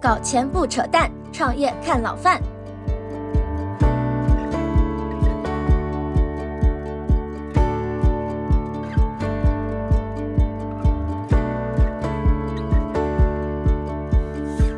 [0.00, 2.40] 搞钱不扯淡，创业看老范。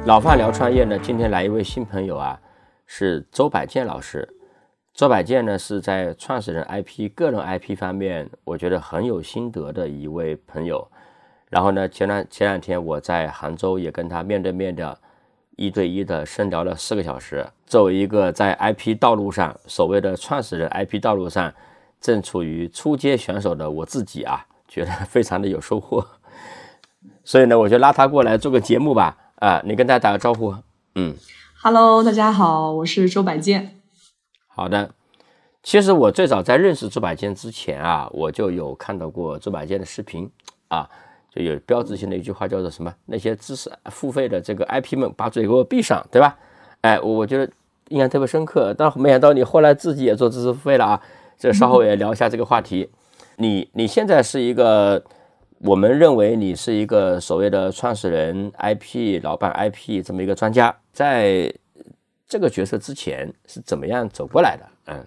[0.07, 2.41] 老范聊创业呢，今天来一位新朋友啊，
[2.87, 4.27] 是周百健老师。
[4.95, 10.91] 周百健呢是在创始人 IP、个人 IP 方面，我觉得很有心得的一位朋友。
[11.51, 14.99] 然后呢，前两前两天我在杭州也跟他面对面的
[15.61, 17.47] 一对一的深聊了四个小时。
[17.67, 21.53] 作为一个在 IP 道路上所谓的创始人 IP 道路上
[22.01, 26.07] 正处于初阶选手的我自己啊，觉得非常的有收获。
[27.23, 29.19] 所以呢，我就拉他过来做个节目吧。
[29.35, 30.55] 啊，你跟大家打个招呼。
[30.95, 31.15] 嗯
[31.63, 33.83] ，Hello，大家好，我是周百健。
[34.47, 34.95] 好的，
[35.63, 40.31] 其实我最早在认识周百健之前啊，我就有看到过周百健的视频
[40.69, 40.89] 啊，
[41.35, 42.95] 就有标志性的一句话叫做什么？
[43.07, 46.39] 那些知识付费的这个 IP 们，把嘴给我闭上，对吧？
[46.81, 47.51] 哎，我觉得
[47.89, 48.75] 印象特别深刻。
[48.77, 51.03] 但没想到你后来自己也做知识付费了啊，
[51.39, 52.91] 这稍后也聊一下这个话题。
[53.37, 55.03] 你你现在是一个。
[55.63, 61.53] 我们认为你是一个所谓的创始人、IP 老板、IP 这么一个专家，在
[62.27, 64.67] 这个角色之前是怎么样走过来的？
[64.87, 65.07] 嗯，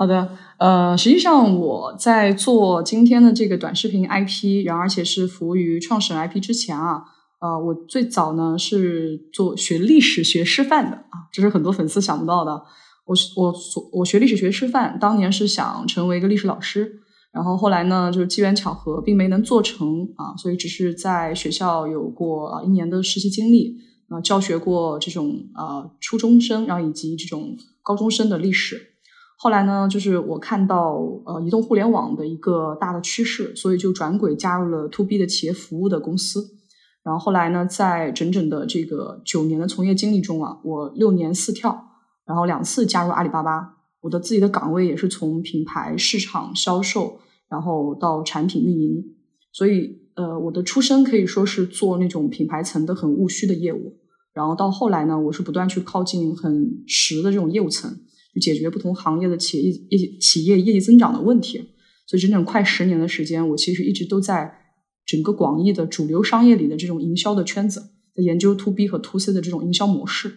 [0.00, 7.04] 好的，呃，实际上我在做今天的这个短视频 IP，然后而且是服务于创始人 IP 之前啊，
[7.38, 12.62] 呃，我最早呢是做学历史学师范的啊，这是很多粉丝想不到的。
[13.04, 17.00] 我我所我学历史学师范，当年是想成为一个历史老师。
[17.30, 23.76] 然后后来呢，就是机缘巧合，并没能做成啊，所以只是在学校有过啊一年的实习经历，
[24.08, 28.86] 啊教学过这种啊初中生，然后以及这种高中生的历史。
[29.42, 36.46] 后来呢，就是我看到呃移动互联网的一个大的趋势，所以就转轨加入了 to B 的企业服务的公司。
[37.02, 41.86] 然后后来呢，在整整的这个九年的从业经历中啊，我六年四跳，
[42.26, 43.78] 然后两次加入阿里巴巴。
[44.02, 49.02] 我的自己的岗位也是从品牌、市场、销售，然后到产品运营，
[49.52, 53.96] 所以呃，我的出身可以说是做那种品牌层的很务虚的业务，
[54.34, 57.90] 然后到后来呢，我是不断去靠近很实的这种业务层，
[58.34, 61.58] 就解决不同行业的企业业绩、企业业绩增长的问题。
[62.06, 64.52] 所以整整快十年的时间，我其实一直都在
[65.06, 67.80] 整个广义的主流商业里的这种营销的圈子，
[68.14, 70.28] 在研究 to B 和 to C 的这种营销模式。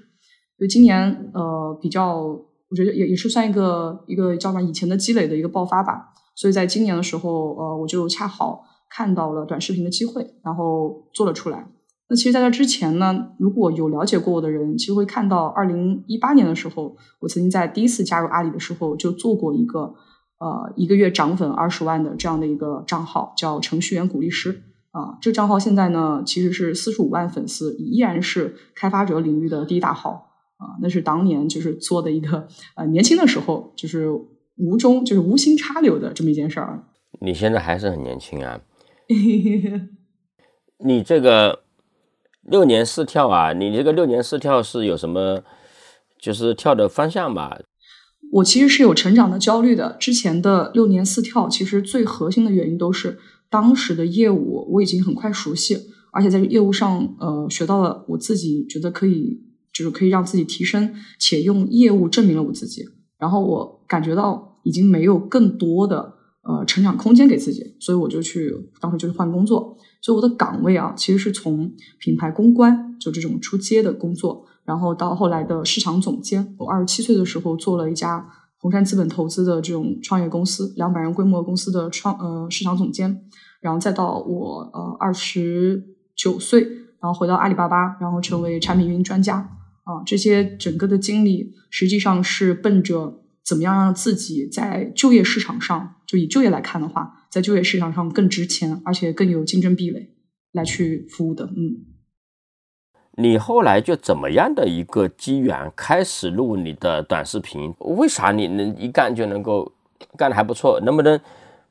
[0.58, 2.46] 所以今年呃比较。
[2.70, 11.68] 我觉得也也是算一个一个叫什么以前的积累的一个爆发吧，所以在今年的时候，呃，我就恰好看到了短视频的机会，然后做了出来。
[12.10, 19.96] 那其实，在这之前呢，如果有了解过我的人，其实会看到，二零一八年的时候，我曾经在第一次加入阿里的时候，就做过一个
[20.40, 25.18] 呃一个月涨粉二十万的这样的一个账号，叫程序员鼓励师啊。
[25.22, 30.30] 这个账号现在呢，其实是四十五万粉丝，依然是开发者领域的第一大号。
[30.58, 34.08] 啊，那是当年就是做的一个呃年轻的时候，就是
[34.56, 36.86] 无中就是无心插柳的这么一件事儿。
[37.20, 38.62] 你现在还是很年轻啊，
[40.86, 41.63] 你这个
[42.46, 45.44] 六年四跳啊，你这个六年四跳是有什么
[46.22, 47.60] 就是跳的方向吧？
[48.34, 49.96] 我其实是有成长的焦虑的。
[50.00, 55.78] 之前的六年四跳，其实最核心的原因都是当时的业务我已经很快熟悉，
[56.12, 59.42] 而且在业务上呃学到了我自己觉得可以。
[59.74, 62.84] 就是可以让自己提升，且用业务证明了我自己。
[63.18, 69.76] 然后我感觉到已经没有更多的呃成长空间给自己，所以我就去当时就是换工作。
[70.04, 76.54] 所以我的岗位啊，其实是从品牌公关就这种出街的工作，然后到后来的市场总监。
[76.60, 83.18] 我二十七岁的时候做了一家红杉资本投资的这种创业公司，两百人规模公司的创呃市场总监，
[83.62, 85.82] 然后再到我呃二十
[86.18, 86.62] 九岁，
[87.00, 89.50] 然后回到阿里巴巴，然后成为产品运营专家。
[89.86, 100.12] 啊，这些整个的经历实际上是奔着怎么样让自己在就业市场上，就以就业来看的话，在就业市场上更值钱，而且更有竞争壁垒
[100.52, 101.46] 来去服务的。
[101.46, 101.84] 嗯，
[103.18, 107.74] 你后来就怎么样的一个机缘开始录你的短视频？
[107.80, 109.72] 为啥你能一干就能够
[110.16, 110.80] 干的还不错？
[110.82, 111.20] 能不能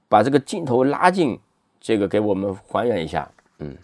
[0.08, 1.38] 把这个镜头拉近，
[1.80, 3.30] 这个给我们还原一下？
[3.60, 3.76] 嗯，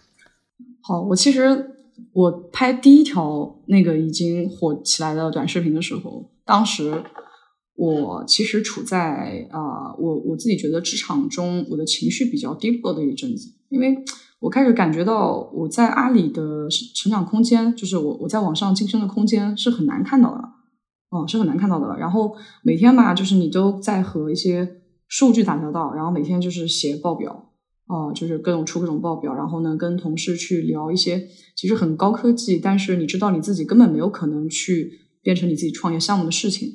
[0.81, 1.75] 好，我其实。
[2.13, 7.03] 我拍第一条那个已经火起来的短视频的时候，当时
[7.79, 14.03] 我其实处在啊，我我自己觉得职场中我的情绪比较低落的一阵子，因为
[14.41, 20.43] 我开始感觉到我在阿里的成长空间，就是我我在网上晋升的空间是很难看到的，
[21.09, 21.97] 哦，是很难看到的。
[21.97, 27.45] 然后每天吧，就是你都在和一些数据打交道，然后每天就是写报表。
[27.87, 34.91] 哦，就是各种出各种报表，然后呢，跟同事去聊一些其实很高科技，但是你知道你自己根本没有可能去
[35.23, 36.69] 变成你自己创业项目的事情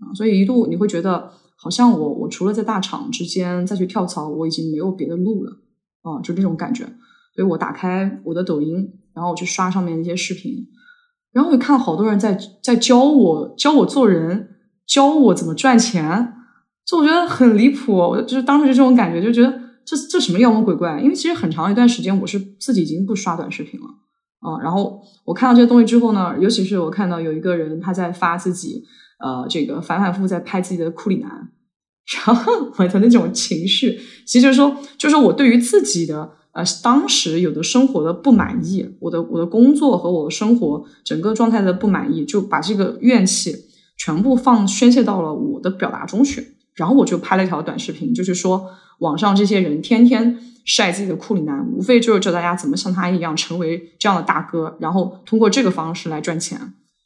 [0.00, 5.52] 啊，所以一度你会觉得好像我我除了在大厂之间再去跳槽，我已经没有别的路了
[6.02, 6.84] 啊，就这种感觉。
[7.34, 10.66] 所以我打开我的抖音，然后我去刷上面那些视频，
[11.32, 14.56] 然后我看到好多人在在教我教我做人，
[14.86, 16.34] 教我怎么赚钱，
[16.86, 19.68] 就我觉得很离谱，我就是当时就这种感觉，就觉得。
[19.90, 21.00] 这这什么妖魔鬼怪？
[21.00, 23.86] 因为其实很长一段时间我是自己已经不刷短视频了
[24.40, 24.60] 啊。
[24.62, 28.84] 然后我看到这些东西之后呢，尤其是我看到有一个人他在发自己
[29.18, 31.50] 呃这个反反复复在拍自己的库里南，
[32.26, 43.66] 然后我的那种情绪，其实就是说，就是我对于自己的呃当时有的生活的不满意，我的我的工作和我的生活整个状态的不满意，就把这个怨气
[43.96, 46.54] 全部放宣泄到了我的表达中去。
[46.74, 48.70] 然后我就拍了一条短视频，就是说。
[48.98, 56.58] 网上这些人天天晒自己的库里南，无非就是教大家怎么像他一样成为这样的大哥，然后通过这个方式来赚钱。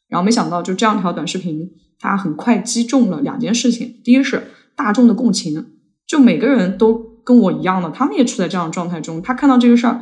[0.09, 1.71] 然后没想到，就这样一条短视频，
[2.03, 5.73] 他很快击中了两件事情：第一是大众的共情，
[6.07, 6.93] 就每个人都
[7.25, 10.01] 跟我一样的，他们也处在这样的状态中，他看到这个事儿，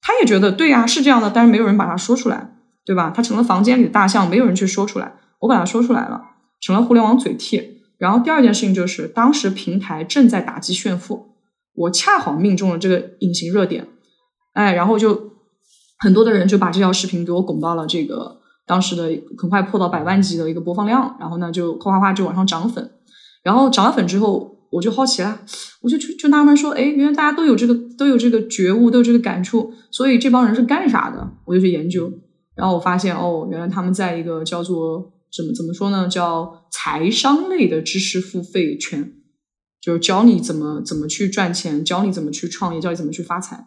[0.00, 2.54] 他也觉得对呀，是这样的，但是没有人把它说出来，
[2.86, 3.12] 对吧？
[3.14, 6.22] 他成了房间里的大象，没有人去说出来，我把它说出来了，
[6.60, 7.82] 成了互联网嘴替。
[7.98, 11.36] 然后第二件事情就是，当时平台正在打击炫富，
[11.74, 13.86] 我恰好命中了这个隐形热点，
[14.54, 15.32] 哎，然后就
[15.98, 18.41] 很多的人就把这条视频给我拱到了这个
[18.72, 19.02] 当时的
[19.36, 22.90] 很快破到百万级的一个播放量，然后呢就哗哗哗就往上涨粉，
[23.42, 25.40] 然后涨了粉之后，我就好奇了，
[25.82, 31.30] 我就就就纳闷说，哎，原来大家都有这个都有这个觉悟，都有这个感触，所以这帮人是干啥的？
[31.44, 32.10] 我就去研究，
[32.54, 35.12] 然后我发现哦，原来他们在一个叫做。
[35.34, 36.06] 怎么怎么说呢？
[36.08, 39.14] 叫财商类的知识付费圈，
[39.80, 43.66] 就是教你怎么怎么去赚钱，教你怎么去创业，教你怎么去发财，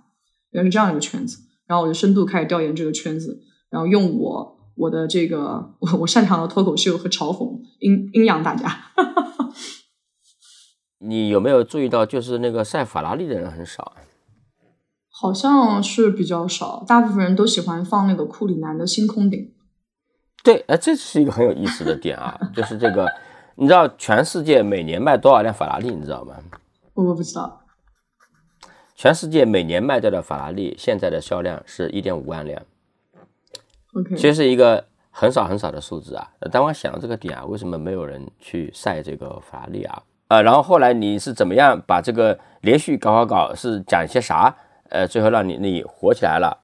[0.52, 1.40] 原来是这样一个圈子。
[1.66, 3.42] 然后我就深度开始调研这个圈子，
[3.72, 8.92] 然后用我我的这个我我擅长的脱口秀和嘲讽阴阴阳大家。
[11.00, 14.02] 你有没有注意到，就是那个晒法拉利的人很少啊？
[15.10, 19.54] 好像是比较少，大部分人都喜欢放那个库里南的星空顶。
[20.44, 23.10] 对，哎，这是一个很有意思的点啊，就是这个，
[23.56, 25.90] 你知道全世界每年卖多少辆法拉利？
[25.90, 26.36] 你知道吗？
[26.94, 27.62] 我不知道。
[28.96, 32.62] 全世界每年卖掉的法拉利现在的销量是一点五万辆。
[33.96, 36.30] OK，其实是一个很少很少的数字啊。
[36.52, 40.04] 当我想到这个点啊，为什么没有人去晒这个法拉利啊？
[40.28, 44.56] 呃，然后后来你是怎么样把这个连续搞搞搞，是讲一些啥？
[44.90, 46.64] 呃，最后让你你火起来了。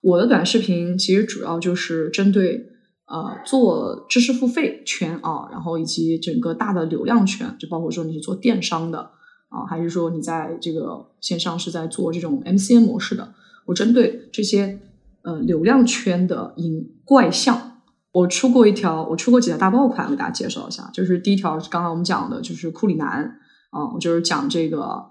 [0.00, 2.66] 我的短视频其实主要就是针对。
[3.12, 9.00] 呃，做知识付费圈啊，然后以及整个大的流量圈，就包括说你是做电商的
[9.48, 13.34] 啊，还是说你在这个线上是在做这种 MCN 模式的，
[13.66, 14.78] 我针对这些
[15.22, 17.82] 呃流量圈的隐怪象，
[18.12, 20.90] 我出过一条，我出过几条大爆款，给大家介绍一下。
[20.92, 23.38] 就是第一条刚刚我们讲的，就是库里南
[23.70, 25.10] 啊，我就是讲这个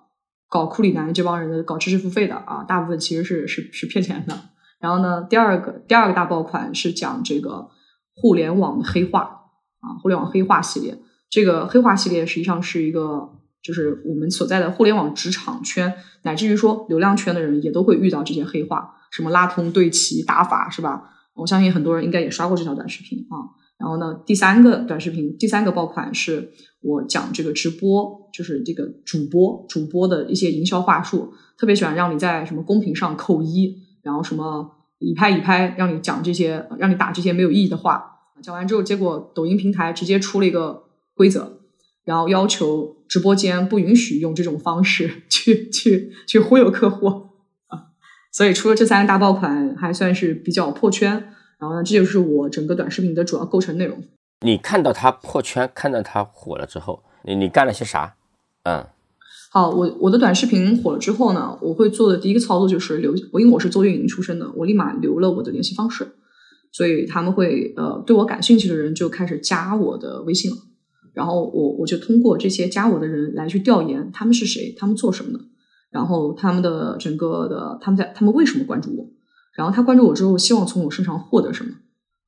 [0.49, 4.37] 搞库里南这帮人的搞知识付费的啊，大部分其实是是是骗钱的。
[4.79, 7.69] 然后呢，第二个第二个大爆款是讲这个。
[8.21, 9.21] 互联网的黑化
[9.79, 13.29] 啊，互联网黑化系列，这个黑化系列实际上是一个，
[13.63, 21.03] 就是我们所在的互联网职场圈，乃至于说流量圈的人也都会遇到这些黑化，什么拉通、对齐、打法，是吧？
[21.35, 23.55] 我相信很多人应该也刷过这条短视频啊。
[23.77, 26.51] 然后呢，第三个短视频，第三个爆款是
[26.81, 34.75] 我讲这个直播，就是这个主播主播的一些营销话术，特别喜欢让你在什么公屏上扣一，然后什么。
[35.01, 38.03] 一拍一拍，让你讲这些，让你打这些没有意义的话。
[38.43, 40.83] 讲完之后，结果抖音平台直接出了一个
[41.15, 41.59] 规则，
[42.03, 47.28] 然后要求直播间不允许用这种方式 去去去忽悠客户。
[48.31, 51.33] 所以除了这三个大爆款，还算是比较破圈。
[51.59, 54.01] 然后呢，这就是我整个短视频的主要构成内容。
[54.45, 58.15] 你看到它破圈，看到它火了之后，你你干了些啥？
[58.63, 58.85] 嗯。
[59.51, 66.07] 好，我我的短视频火了之后呢，我会做的第一个操作就是留，我因为我是做运营出身的，我立马留了我的联系方式，
[66.71, 70.57] 所以他们会呃对我感兴趣的人就开始加我的微信了，
[71.13, 75.43] 然后我我就通过这些加我的人来去调研他们是谁，他们做什么的，
[75.91, 79.09] 然后他们的整个的他们在他们为什么关注我，
[79.55, 81.71] 然后他关注我之后希望从我身上获得什么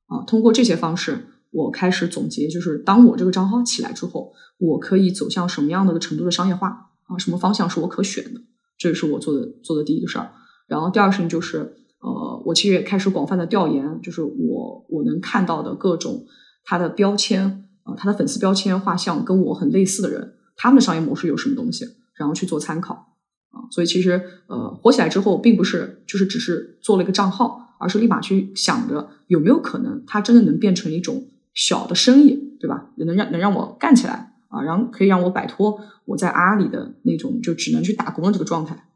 [0.06, 0.24] 啊？
[0.26, 6.90] 通过这些方式，我开始总结，就是当我这个账号起来之后，我可以走向什么样的程度的商业化。
[7.08, 8.40] 啊，什么方向是我可选的？
[8.78, 10.30] 这是我做的做的第一个事儿。
[10.68, 11.58] 然后第二个事情就是，
[12.00, 16.24] 呃，我其实也开始广泛的调研，就是我我能看到的各种
[16.64, 23.11] 他的标签，呃，他的粉丝标签画像跟我很类似的人，他们的商业模式有什么东西，然后去做参考。
[23.52, 23.62] 啊。
[23.70, 32.90] 所以其实呃，火起来之后，并不是就是只是做了一个账号，而是立马去想着有没有可能它真的能变成一种小的生意，对吧？
[32.96, 38.88] 能让能让我干起来啊，然后可以让我摆脱我在阿里的那种就只能去打工的这个状态。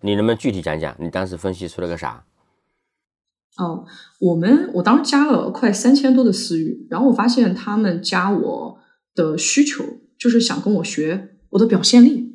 [0.00, 2.24] 你能不能具体讲讲你当时分析出了个啥？
[3.56, 3.84] 哦，
[4.20, 8.78] 我们我当时加了快三千多的私域，然后我发现他们加我
[9.16, 9.84] 的需求
[10.16, 12.27] 就是想跟我学我的表现力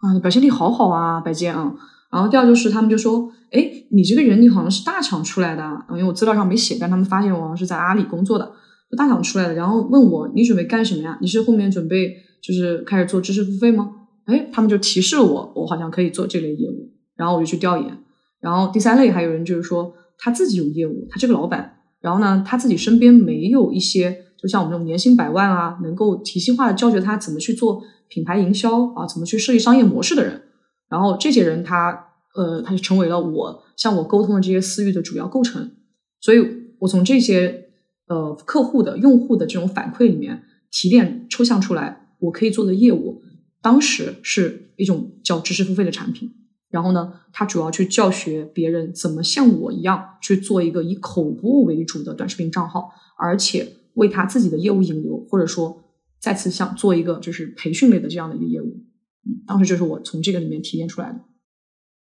[0.00, 1.74] 啊，表现力好好啊，白健啊。
[2.10, 8.50] 然后第二就是他们就说，哎，你这个人你好像是大厂出来的，啊因为我资料上没写，但他们发现我好像是在阿里工作的，
[8.96, 11.18] 大厂出来的，然后问我你准备干什么呀？
[11.20, 13.90] 你是后面准备就是开始做知识付费吗？
[14.26, 17.98] 哎，他们就提示了我，我好像可以做这类业务，然后我就去调研。
[18.40, 19.94] 然后第三类还有人就是说。
[20.22, 30.42] 他自己有业务，他这个老板，然后呢，他自己身边没有一些，就像我们这种年薪百万啊，能够体系化的教学他怎么去做品牌营销啊，怎么去设计商业模式的人，
[30.88, 35.72] 然后这些人他，呃，他就成为了我向我沟通的这些私域的主要构成，
[36.20, 36.38] 所以
[36.78, 37.70] 我从这些
[38.08, 43.22] 呃客户的用户的这种反馈里面提炼抽象出来，我可以做的业务，
[43.60, 46.30] 当时是一种叫知识付费的产品。
[46.70, 55.82] 然后呢，他主要去教学别人怎么像我一样去做一个以口播为主的短视频账号，而且为他自己的业务引流，或者说
[56.18, 58.84] 再次想做一个就是培训类的这样的一个业务。
[59.26, 61.20] 嗯，当时就是我从这个里面提炼出来的。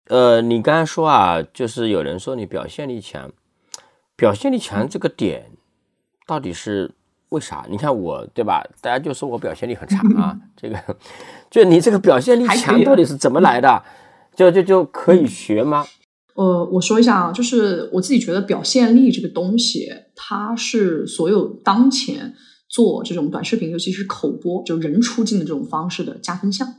[0.09, 3.33] 呃，你刚才说啊，就是有人说你表现力强，
[4.17, 5.51] 表现力强这个点
[6.27, 6.93] 到底是
[7.31, 7.67] 为啥？
[7.69, 8.65] 你看我对吧？
[8.81, 10.97] 大家就说我表现力很差 啊，这个
[11.51, 13.83] 就你这个表现力强到底是怎么来的？
[14.35, 15.87] 就就就可以学吗？
[16.37, 22.35] 呃，我说一下啊，就是我自己觉得表现力这个东西，它是所有当前
[22.69, 26.75] 做这种短视频，尤其是口播，就人出镜的这种方式的加分项。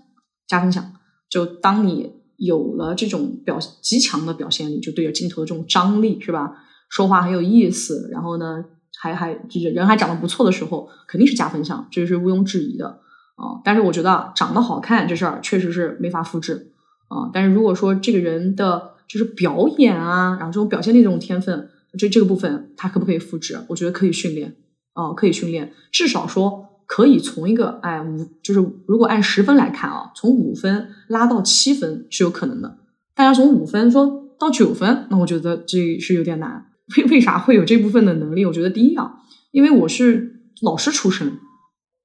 [0.48, 0.94] 加分项，
[1.30, 6.52] 就当你有了这种表极强的表现力，就对着镜头的这种张力，是吧？
[6.90, 8.64] 说话很有意思，然后呢，
[9.02, 12.88] 还还就是人还长得不错的时候，肯定是加分项，这是毋庸置疑的
[13.36, 13.60] 啊。
[13.66, 16.72] 但是我觉得长得好看这事儿确实是没法复制。
[17.10, 23.60] 啊，但是如果说这个人的就是表演啊，然后这种表现力这种天分，这这个部分他可不可以复制？
[23.70, 24.56] 我觉得可以训练，
[24.94, 32.78] 啊，可以训练，至少说可以从一个哎五，就是如果按十分来看啊，从五分拉到七分是有可能的。
[33.16, 36.66] 大家从五分说到九分，那我觉得这是有点难。
[36.96, 38.46] 为为啥会有这部分的能力？
[38.46, 39.16] 我觉得第一啊，
[39.52, 41.40] 因为我是老师出身。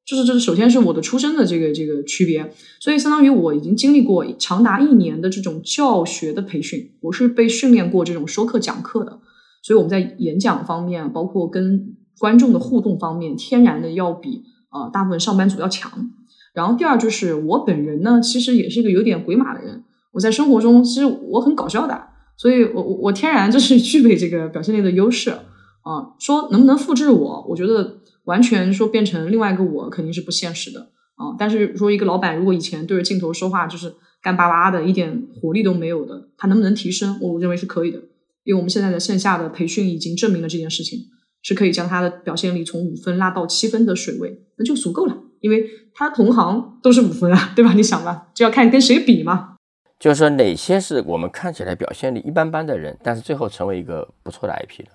[0.04, 9.20] 就是这是首先是我的出身的这个这个区别，所以相当于我已经经历过长达一年的这种教学的培训，我是被训练过这种说课讲课的，
[9.62, 16.10] 所以我们在演讲方面，包括跟观众的互动方面，天然的要比啊大部分上班族要强。
[16.52, 26.10] 然后第二就是我本人呢，其实也是一个有点鬼马的人，我在生活中其实我很搞笑的，所以我我我天然就是 具备这个表现力的优势啊。
[26.18, 28.01] 说能不能复制我，我觉得。
[28.24, 31.34] 完全说变成另外一个我肯定是不现实的啊！
[31.38, 37.18] 但是说一个老板如果以前对着镜头说话就是干巴巴的，一点活力都没有的，他能不能提升？
[37.20, 37.98] 我认为是可以的，
[38.44, 41.00] 因为我们现在的线下的培训已经证明了这件事情
[41.42, 47.72] 是可以将他的表现力从五分拉到七分的水位，那就足够了，因为他同行都是五分啊，对吧？
[47.72, 49.56] 你想吧，就要看跟谁比嘛。
[49.98, 54.90] 就是说哪些是我们看起来表现力一般般的人，但是最后成为一个不错的 IP 的，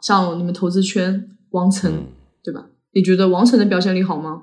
[0.00, 1.28] 像你们投资圈。
[1.52, 2.06] 王岑，
[2.42, 2.66] 对吧？
[2.92, 4.42] 你觉得王岑的表现力好吗？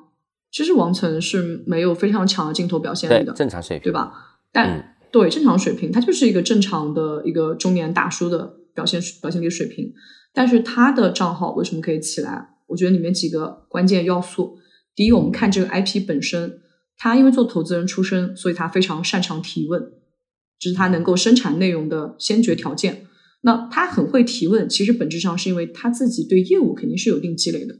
[0.51, 4.11] 其实王岑是没有非常强的镜头表现力的，正常水平，对吧？
[4.51, 9.93] 但对正常水平，他就是一个正常的一个中年大叔的表现表现力水平。
[10.33, 12.49] 但是他的账号为什么可以起来？
[12.67, 14.57] 我觉得里面几个关键要素。
[14.95, 16.61] 第一，我们看这个 IP 本身，
[16.97, 19.91] 他因为做投资人出身，所以他非常擅长提问，
[20.59, 23.07] 这是他能够生产内容的先决条件。
[23.41, 27.79] 那他很会提问，其实本质上是因为他自己对业务肯定是有一定积累的，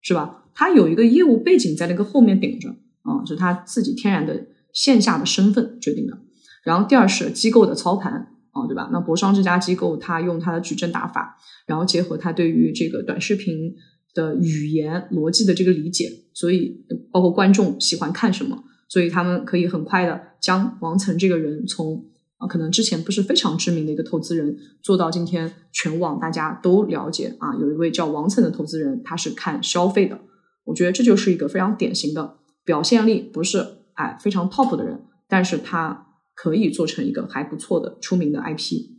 [0.00, 0.44] 是吧？
[0.54, 2.70] 他有一个业务背景在那个后面顶着
[3.02, 6.18] 啊，是他自己天然的线下的身份决定的。
[6.64, 8.12] 然后第二是机构的操盘
[8.52, 8.88] 啊，对吧？
[8.90, 11.36] 那博商这家机构，他用他的矩阵打法，
[11.66, 13.74] 然后结合他对于这个短视频
[14.14, 22.06] 的语言逻辑的这个理解，所以包括观众喜欢看什么，所以他们可以很快的将王岑这个人从。
[22.38, 27.54] 啊，可能之前不是非常知名的一个投资人，做到今天全网大家都了解啊。
[27.56, 30.20] 有一位叫王岑的投资人，他是看消费的。
[30.64, 38.90] 我觉得这就是一个非常典型的表现力不是哎非常 top 的人，但是他可以做成一个还不错的出名的 IP。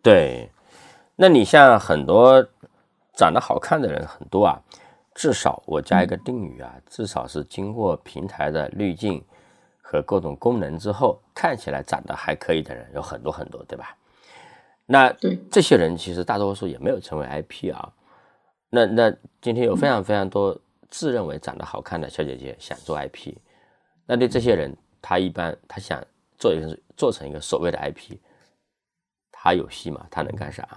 [0.00, 0.50] 对，
[1.16, 2.46] 那你像很多
[3.14, 4.62] 长得好看的人很多啊，
[5.14, 9.22] 至少我加一个定语啊，至少是经过平台的滤镜。
[9.90, 13.96] 和各种功能之后，看起来长得还可以的人有很多很多，对吧？
[14.84, 17.94] 那对这些人其实大多数也没有成为 IP 啊。
[18.68, 23.34] 那那今天有非常非常多自认为长得好看的小姐姐想做 IP，
[24.04, 25.98] 那对这些人，他一般他想
[26.36, 28.18] 做一个做成一个所谓的 IP，
[29.32, 30.06] 他有戏吗？
[30.10, 30.68] 他能干啥？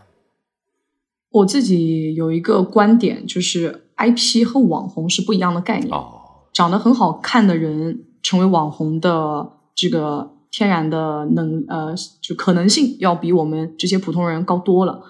[1.31, 5.93] 我自己有一个观点，就是 IP 和网红是不一样的概念。
[5.93, 15.03] 哦，长得很好看的人成为网红的这个天然的能呃，就可能性要比我们这些普通人高多了。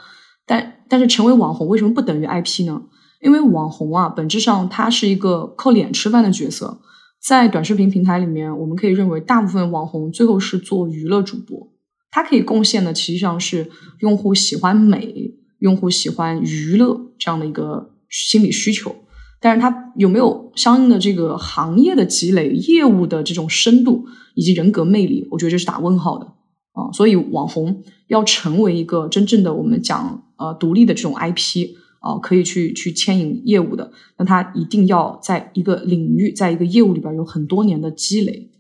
[0.45, 2.81] 但但是成为网红为什么不等于 IP 呢？
[3.21, 6.79] 因为网红啊，本质上它是一个靠脸吃饭的角色。
[7.23, 11.71] 在短视频平台里面，我们可以认为大部分网红最后是做娱乐主播，
[12.09, 15.35] 它可以贡献的实际上是用户喜欢美。
[15.59, 18.95] 用户喜欢娱乐这样的一个心理需求，
[19.41, 24.05] 但是他有没有相应的这个行业的积累、业务的这种深度
[24.35, 25.27] 以及人格魅力？
[25.31, 26.27] 我觉得这是打问号的
[26.73, 26.91] 啊。
[26.93, 38.51] 所以网红要成为一个真正的我们讲呃独立的这种 IP 啊，可以去去牵引业务的，那他一定要在一个领域，在一个业务里边有很多年的积累，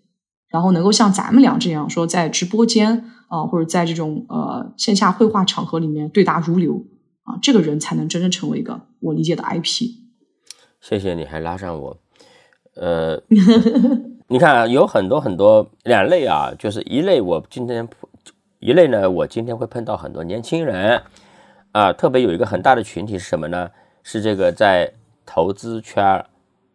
[0.49, 6.87] 然后能够像咱们俩这样说，在直播间啊，或者在这种呃线下绘画场合里面对答如流。
[7.23, 10.00] 啊，这个人才能真正成为一个我理解的 IP。
[10.81, 11.95] 谢谢你还拉上我，
[12.73, 13.21] 呃，
[14.27, 17.87] 你看啊，有很多很多两类啊，就是一类我今天
[18.57, 21.03] 一类呢，我今天会碰到很多年轻人
[21.71, 23.69] 啊，特别有一个很大的群体是什么呢？
[24.01, 24.91] 是这个在
[25.23, 26.25] 投资圈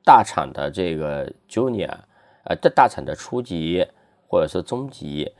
[0.04, 1.90] 大厂的这个 junior
[2.44, 3.84] 呃，这大厂的初级
[4.28, 5.32] 或者是中级，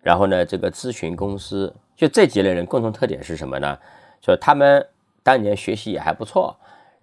[0.00, 3.78] 然后呢，这个咨询公司，就这几类人共同特点是什么呢？
[4.22, 4.86] 就他们
[5.22, 6.56] 当年学习也还不错，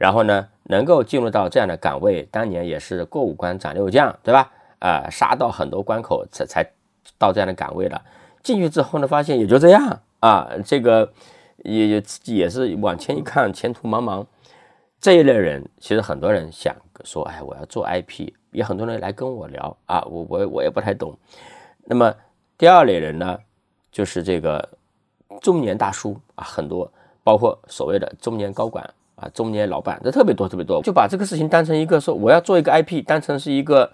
[0.03, 4.51] 然后呢，能够进入到这样的岗位，当年也是过五关斩六将，对吧？
[4.79, 6.61] 啊，杀到很多关口才才
[7.17, 8.01] 到这样的岗位的。
[8.41, 11.09] 进去之后呢，发现也就这样啊，这个
[11.59, 14.25] 也也自己也是往前一看，前途茫茫。
[14.99, 16.75] 这一类人，其实很多人想
[17.05, 21.17] 说，哎，我要做 IP，也很多人来跟我聊啊，我我我也不太懂。
[21.85, 22.13] 那么
[22.57, 23.39] 第二类人呢，
[23.89, 24.67] 就是这个
[25.39, 26.91] 中年大叔啊，很多。
[27.23, 33.91] 包括所谓的中年高管啊，中年老板，这特别多，特别多，就把这个事情当成一个说我要做一个 IP，当成是一个，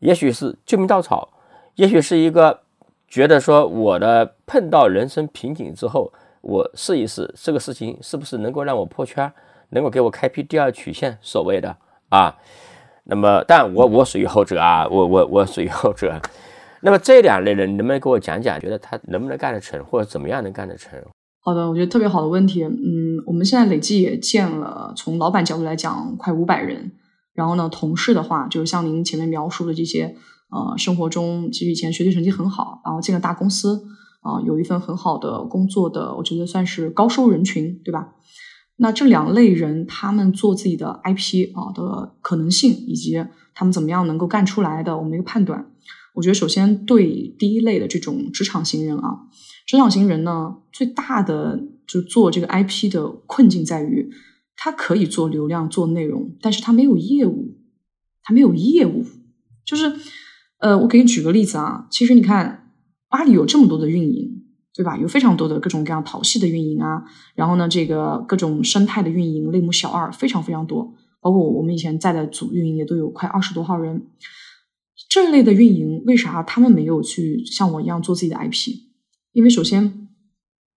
[0.00, 1.28] 也许是救命稻草，
[1.76, 2.60] 也许是一个
[3.08, 6.12] 觉得说我的碰到人生瓶颈之后，
[6.42, 9.32] 我试一试这个事情是不是能够让我破圈，
[9.70, 11.74] 能够给我开辟第二曲线，所谓的
[12.10, 12.36] 啊，
[13.04, 16.20] 那么但我我属于后者啊，我我我属于后者，
[16.80, 21.00] 那么这两类人，能不能给我讲讲，觉得他能不能干得成，或者怎么样能干得成？
[21.44, 22.62] 好的，我觉得特别好的问题。
[22.62, 26.92] 嗯，我们现在累计也建了，从老板角度来讲，快五百人。
[27.34, 30.14] 然后呢，同事的话，就是像您前面描述的这些，
[30.50, 33.82] 呃，生活中其实以前学习成绩很好，然后进了大公司，
[34.20, 38.14] 啊，有一份很好的工作的，我觉得算是高收人群，对吧？
[38.76, 43.16] 那这两类人，他们做自己的 IP 啊的可能性，以及
[43.52, 45.66] 他们怎么样能够干出来的，我们一个判断。
[46.14, 49.22] 我觉得首先对第一类的这种职场型人啊。
[49.72, 54.12] 职场型人呢，最大的就做这个 IP 的困境在于，
[54.54, 57.56] 他可以做流量、做内容，但是他没有业务，
[58.22, 59.02] 他没有业务。
[59.64, 59.90] 就是，
[60.58, 62.70] 呃，我给你举个例子啊，其实你看，
[63.08, 64.98] 阿里有这么多的运营，对吧？
[64.98, 67.04] 有非常多的各种各样淘系的运营啊，
[67.34, 74.06] 然后呢，这个各种生态的运营，类目小二非常非常多，包括我们以前在的组运营也都有快二十多号人。
[75.08, 78.91] 这类的运营，为啥他们没有去像我一样做自己的 IP？
[79.32, 80.08] 因为首先，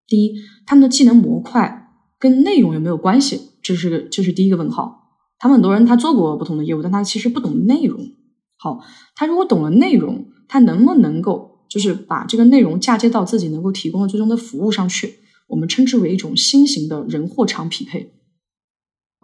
[0.08, 3.52] 第一，他们的技能模块跟内容有没有关系？
[3.62, 5.04] 这是个，这是第一个问号。
[5.38, 8.12] 他们很多人他做过不同的业务，但他其实不懂内容。
[8.58, 8.80] 好，
[9.16, 15.16] 他如果懂了内容，他能不能够就是把这个内容嫁接到自己能够提供的最终的服务上去？
[15.48, 18.14] 我们称之为一种新型的人货场匹配。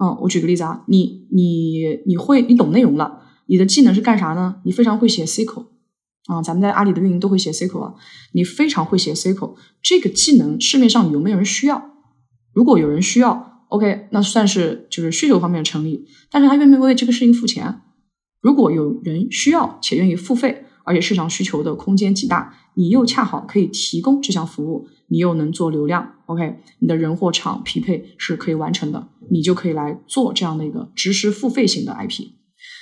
[0.03, 4.61] 嗯，我举个例子啊，你你你会你懂内容了，你的技能是干啥呢？
[4.65, 5.67] 你非常会写 SQL。
[6.27, 7.95] 啊，咱们在阿里的运营都会写 SQL 啊，
[8.33, 11.91] 你非常会写 SQL，这个技能市面上有没有人需要？
[12.53, 17.81] 如果有人需要，OK，那算是就是需求方面成立，但是他愿不愿意为这个事情付钱？
[18.41, 32.31] 如果有人需要且愿意付费，而且市场需求的空间极大，你又恰好可以提供这项服务，你又能做流量，OK，你的人货场匹配是可以完成的，你就可以来做这样的一个知识付费型的 IP。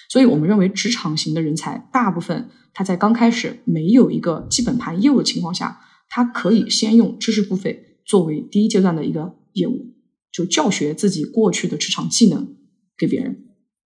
[0.09, 9.93] 所以我们认为，职场型的人才大部分他在刚开始没有一个基本盘业务的情况下，他可以先用知识付费作为第一阶段的一个业务，
[10.31, 12.57] 就教学自己过去的职场技能
[12.97, 13.45] 给别人。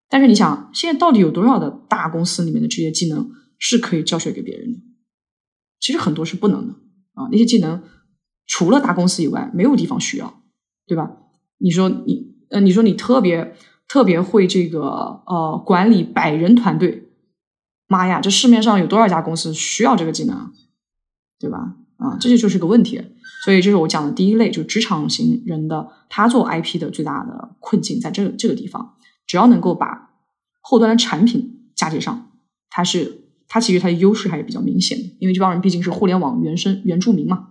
[0.10, 4.80] 但是你想，现在到底有多少的大公司里面的这些技能是可以教学给别人的，
[5.80, 6.74] 其实很多是不能的
[7.14, 7.28] 啊。
[7.32, 7.84] 那些技能
[8.48, 10.42] 除了大公司以外，没有地方需要，
[10.86, 11.12] 对吧？
[11.58, 13.56] 你说你呃，你说你特别
[13.94, 17.10] 特别会这个呃管理百人团队，
[17.86, 20.52] 妈呀，这市面上有多少家公司需要这个技能，
[21.40, 21.76] 对吧？
[21.98, 23.00] 啊，这就就是个问题。
[23.46, 28.96] 所以这是我讲的第一类，就职场型人的他做 IP 的最大的困境，在这个这个地方，
[29.28, 30.10] 只要能够把
[30.62, 32.32] 后端的产品嫁接上，
[32.72, 37.50] 它是它其实它的优势还是比较明显的，因为这帮人毕竟是互联网原生原住民嘛。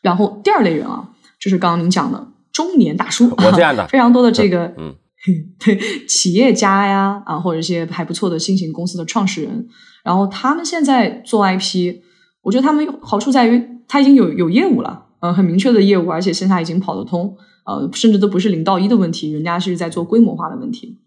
[0.00, 4.94] 然后第二类人啊，就是刚刚您讲的中年大叔，我这样的 非常多的这个嗯，
[5.58, 9.66] 对企业家呀啊，或者一些还不错的新型公司的创始人，
[10.04, 11.96] 然后他们现在做 IP，
[12.42, 13.78] 我觉得他们好处在于。
[13.90, 21.00] 他已经有有业务了，呃，很明确的业务，而且线下已经跑得通，呃，甚至都不是零到一的问题，人家是在做规模化的问题。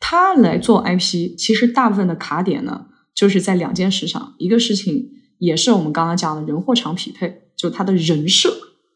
[0.00, 8.52] 他来做 IP，其实大部分的卡点呢，就是在两件事上，一个事情也是我们刚刚讲的人货场匹配，就他的人设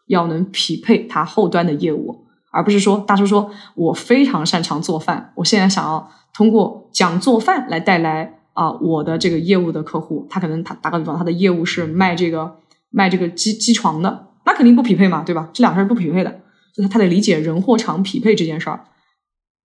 [0.08, 2.25] 要能匹配他后端的业务，
[2.56, 12.56] 而不是说大叔说我非常擅长做饭，我现在想要通过讲做饭来带来啊我的这个业务的客户，他可能他打个比方，他的业务是卖这个。
[12.88, 15.50] 卖这个机机床的，那肯定不匹配嘛，对吧？
[15.52, 16.40] 这两事儿不匹配的，
[16.72, 18.86] 所以他得理解人货场匹配这件事儿，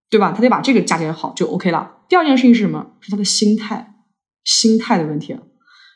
[0.10, 0.34] 对吧？
[0.36, 2.00] 他得把这个嫁接好就 OK 了。
[2.10, 2.88] 第二件事情是什么？
[3.00, 3.94] 是他的心态，
[4.44, 5.38] 心态的问题。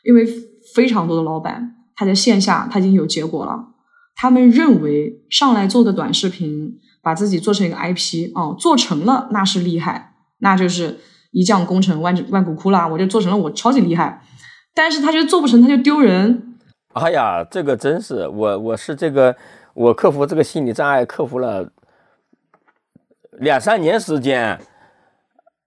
[0.04, 0.24] 因为
[0.74, 3.74] 非常多的老板，他在线下他已经有结果了，
[4.14, 10.98] 他们认为上来做个短视频，把自己做成一个 IP，哦，做成了那是厉害，那就是
[11.30, 12.84] 一将功成万万骨枯啦。
[12.88, 14.20] 我就做成了，我超级厉害。
[14.74, 16.58] 但是他就做不成，他就丢人。
[16.94, 19.36] 哎呀，这个真是我，我是这个，
[19.74, 21.70] 我克服这个心理障碍，克服了
[23.38, 24.58] 两三年时间。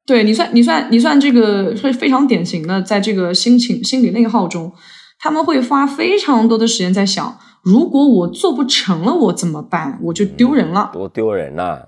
[0.05, 4.73] 对你算，你算，你算这个是非常典型的，在这个心情心理内耗中，
[5.19, 9.99] 他们会花非常多的时间在想：如果我做不成了，我怎么办？
[10.03, 11.79] 我就丢人了，多丢人呐，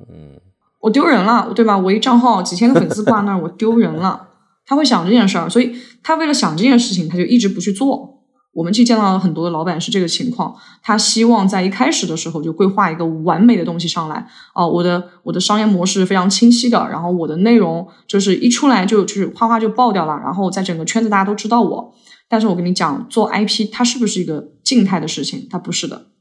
[0.00, 0.40] 嗯，
[0.80, 1.76] 我丢人了，对吧？
[1.76, 4.28] 我一账号几千个粉丝挂那儿，我丢人了。
[4.64, 8.16] 他会想这件事儿，所以他为了想这件事情，他就一直不去做。
[8.52, 21.94] 我们去见到了很多的老板是这个情况，他希望在一开始的时候就规划一个完美的东西上来啊，我的我的商业模式非常清晰的，然后我的内容就是一出来就就是哗哗就爆掉了，然后在整个圈子大家都知道我。
[22.30, 25.48] 但是我跟你讲，做 IP 它是不是一个静态的事情？
[25.50, 26.12] 它不是的，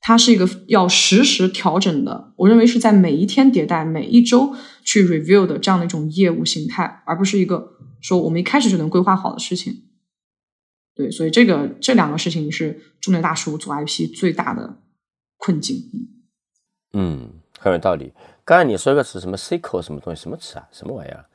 [0.00, 2.32] 它是一个要实时调整的。
[2.36, 9.82] 我认为是在每一天迭代、每一周去 review 的这样的一种业务形态，而不是一个说我们一开始就能规划好的事情。
[10.94, 14.80] 对，所以这个这两个事情是中年大叔做 IP 最大的
[15.38, 15.76] 困境。
[16.92, 18.12] 嗯，很有道理。
[18.44, 20.68] 刚才你说一个词什么 cycle 什么东西，什么词啊？
[20.70, 21.26] 什么玩意儿？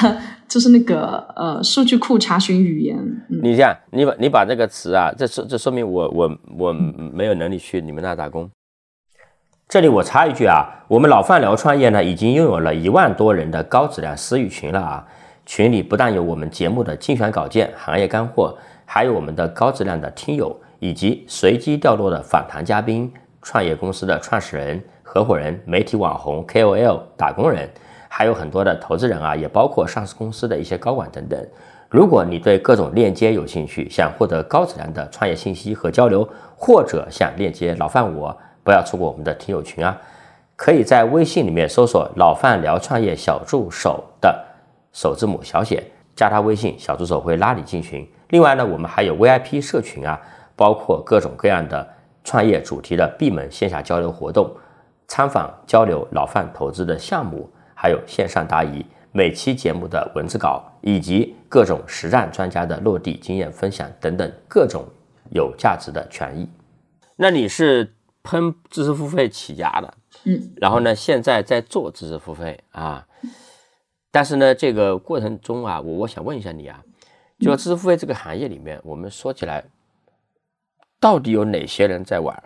[0.48, 2.98] 就是那个呃，数据库查询语言。
[3.42, 8.50] 你这样，你把你把这个词啊，这说这说明我我我没有能力去你们那打工。
[9.68, 15.06] 这里我插一句啊，我们老范聊创业呢，已经拥有了一万多人的高质量私域群了啊。
[15.46, 18.56] 群里不但有我们节目的精选稿件、行业干货。
[18.84, 27.66] 还有我们的高质量的听友，以及随机掉落的访谈嘉宾、创业公司的创始人、合伙人、媒体网红、KOL、打工人，
[28.14, 31.48] 还有很多的投资人啊，也包括上市公司的一些高管等等。
[31.88, 39.98] 如果你对各种链接有兴趣，想获得高质量的创业信息和交流，或者想链接老范我，不要错过我们的听友群啊！
[40.56, 44.44] 可以在微信里面搜索“老范聊创业小助手”的
[44.92, 45.82] 首字母小写，
[46.14, 48.06] 加他微信，小助手会拉你进群。
[48.28, 50.20] 另外呢，我们还有 VIP 社群啊，
[50.54, 51.88] 包括各种各样的
[52.24, 54.54] 创业主题的闭门线下交流活动、
[55.08, 57.48] 参访交流老范投资的项目，
[57.82, 64.84] 还有线上答疑、每期节目的文字稿，以及各种实战专家的落地经验分享等等各种
[65.32, 66.48] 有价值的权益。
[67.16, 67.92] 那你是
[68.22, 73.04] 喷知识付费起家的，嗯，然后呢，现在在做知识付费啊，
[74.12, 76.84] 但是呢，这个过程中啊，我我想问一下你啊。
[77.40, 79.64] 就知识付费这个行业里面，我们说起来，
[81.00, 82.40] 到底有哪些人在玩？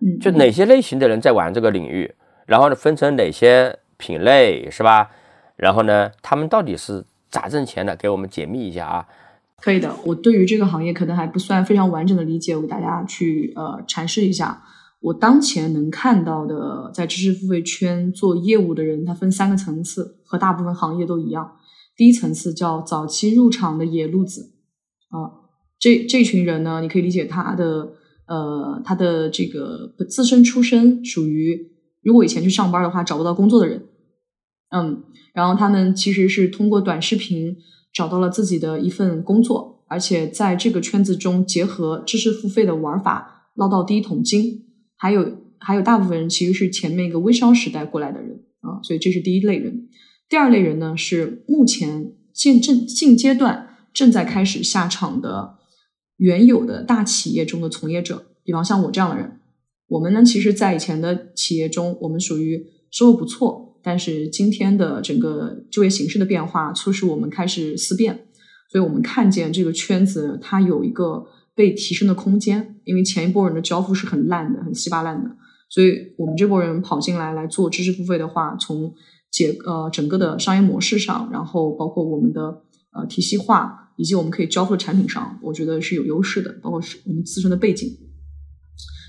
[0.00, 2.14] 嗯，就哪些类型的人在玩这个领域？
[2.46, 5.10] 然后呢，分成哪些品类，是吧？
[5.54, 7.94] 然后呢，他们到底是咋挣钱的？
[7.94, 9.06] 给我们解密一下啊！
[9.60, 14.64] 可以的，我对于这个行业可能还不算非常完整的理解，我给大家去呃阐释一下。
[15.00, 21.56] 我当前能看到的，在知识付费圈做业务的人，他分三个层次，和大部分行业都一样。
[21.96, 24.54] 第一层次叫早期入场的野路子
[25.10, 25.46] 啊，
[25.78, 27.92] 这这群人呢，你可以理解他的
[28.26, 31.70] 呃他的这个自身出身属于
[32.02, 33.84] 如果以前去上班的话找不到工作的人，
[34.72, 35.04] 嗯，
[35.34, 37.56] 然后他们其实是通过短视频
[37.92, 44.66] 找到了自己的一份工作，而且在这个圈子中结合知识付费的玩法，捞到第一桶金。
[44.96, 49.88] 还有还有大部分人其实是前面一个微商时代过来的人啊，所以这是第一类人。
[50.28, 55.58] 第二类人呢是目前现正现阶段正在开始下场的
[56.16, 59.40] 原有的大企业中的从业者，比方像我这样的人。
[59.88, 68.26] 我们呢，其实，在以前的企业中，我们属于收入不错，但是今天的整个就业形势的变化，促使我们开始思变，
[68.70, 75.30] 所以我们看见这个圈子它有一个被提升的空间，因为前一波人的交付是很烂的，很稀巴烂的，
[75.68, 78.94] 所以我们这波人跑进来来做知识付费的话，从
[79.30, 87.88] 解呃整个的商业模式上，然后包括我们的呃体系化，以及我们可以交付的产品上，我觉得是有优势的，包括是我们自身的背景。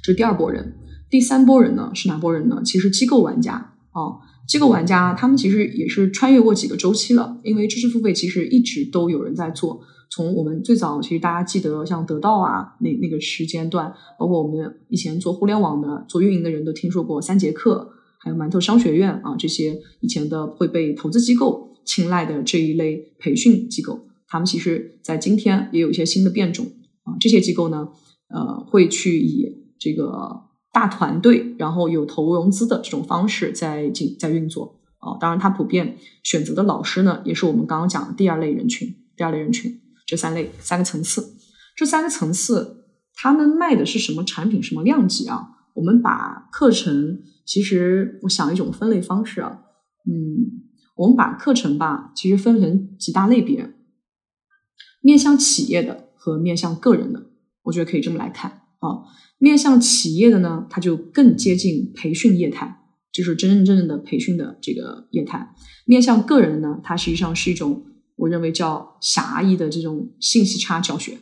[0.03, 0.75] 这是第二波人，
[1.09, 2.61] 第三波人呢是哪波人呢？
[2.65, 3.53] 其实机构玩家
[3.91, 9.81] 啊，机构玩家他们其实也是穿越过几个周期了，因为知识付费其实一直都有人在做。
[10.09, 26.65] 从我们最早，其实大家记得像得到啊那那个时间段，包括我们以前做互联网的、做运营的人都听说过三节课，还有馒头商学院啊这些以前的会被投资机构青睐的这一类培训机构，他们其实在今天也有一些新的变种
[27.03, 27.17] 啊。
[27.19, 27.87] 这些机构呢，
[28.27, 30.41] 呃，会去以这个
[30.73, 38.95] 大团队，然后有投融资的这种方式在进在运作啊，当然，它普遍选择的老师呢，也是我们刚刚讲的第二类人群。
[39.15, 41.35] 第二类人群，这三类三个层次，
[41.77, 45.49] 这三个层次，他们卖的是什么产品，什么量级啊？
[45.75, 49.59] 我们把课程，其实我想一种分类方式啊，
[50.09, 53.75] 嗯，我们把课程吧，其实分成几大类别，
[55.01, 57.27] 面向企业的和面向个人的，
[57.65, 59.05] 我觉得可以这么来看啊。
[59.43, 62.79] 面向企业的呢，它就更接近培训业态，
[63.11, 65.53] 就是真真正正的培训的这个业态。
[65.85, 67.83] 面向个人呢，它实际上是一种
[68.15, 71.15] 我认为叫狭义的这种信息差教学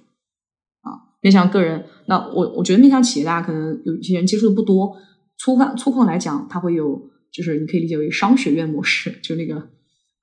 [0.81, 1.17] 啊。
[1.21, 4.95] 面向个人，那我我觉得面向企业，大家可能有一些人接触的不多。
[5.39, 9.69] 粗泛粗犷来讲，它会有就是你可以理解为商学院模式，就那个。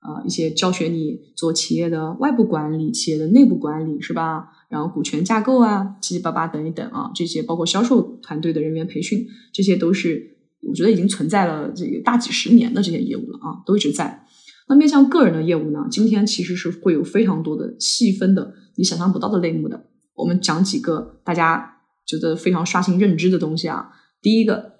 [0.01, 4.47] 啊，一些教学你做企业的外部管理、企业的内部管理，是吧？
[4.69, 14.25] 然后股权架构啊，七七八八等一等啊，这些包括销售团队的人员培训，这些都是我觉得已经存在了这个大几十年的这些业务了啊，都一直在。
[14.67, 19.87] 那面向个人的业务呢，今天其实是会有非常多的细分的你想象不到的类目的。
[20.13, 23.89] 我们讲几个大家觉得非常刷新认知的东西啊。
[24.21, 24.73] 第一个，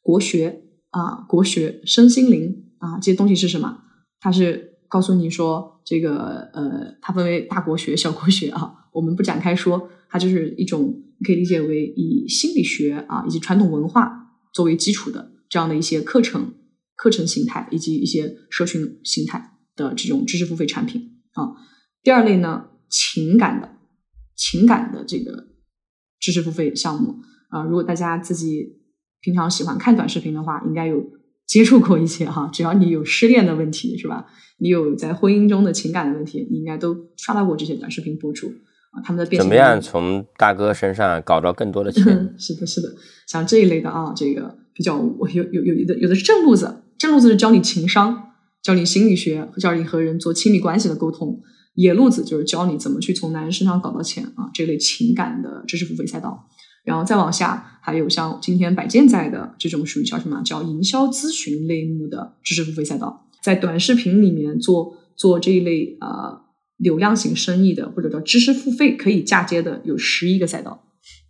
[0.00, 2.62] 国学啊，国学、身心灵。
[2.78, 3.78] 啊，这些东西是什么？
[4.20, 8.72] 它是告诉你说，这个呃，它分为大国学、小国学啊。
[8.94, 16.54] 我们不展开说，它就是一种你可以理解为以心理学啊以及传统文化作为基础的这样的一些课程、
[16.94, 21.02] 课程形态以及一些社群形态的这种知识付费产品
[21.32, 21.58] 啊。
[22.04, 23.76] 第二类呢，情感的
[24.36, 25.48] 情感的这个
[26.20, 27.16] 知识付费项目
[27.48, 27.64] 啊。
[27.64, 28.78] 如果大家自己
[29.20, 31.04] 平常喜欢看短视频的话，应该有。
[31.54, 34.26] 接触过一些哈， 只要你有失恋的问题是吧？
[34.58, 38.48] 你有在婚姻中的情感的问题，你应该都刷到过这些短视频博主
[38.90, 42.02] 啊，他们的变怎么样从大哥身上搞到更多的钱？
[42.36, 42.88] 是的，是的，
[43.28, 51.40] 像这一类的啊，这个比较我有有有的有的是正路子，正路子是教你情商，教你心理学，教你和人做亲密关系的沟通；
[51.76, 56.48] 野路子就是教你怎么去从男人身上搞到钱啊，这类情感的知识付费赛道。
[56.84, 60.42] 然后再往下，还有像今天摆件在的这种属于叫什么？
[60.42, 66.42] 叫营销咨询类目的知识付费赛道，在短视频里面做做这一类呃
[66.76, 70.84] 流量型生意的，或者叫知识付费可以嫁接的，有十一个赛道。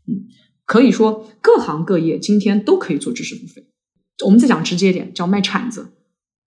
[0.08, 0.26] 嗯，
[0.66, 3.68] 可以说各行各业今天都可以做知识付费。
[4.24, 5.92] 我们再讲直接点，叫卖铲子，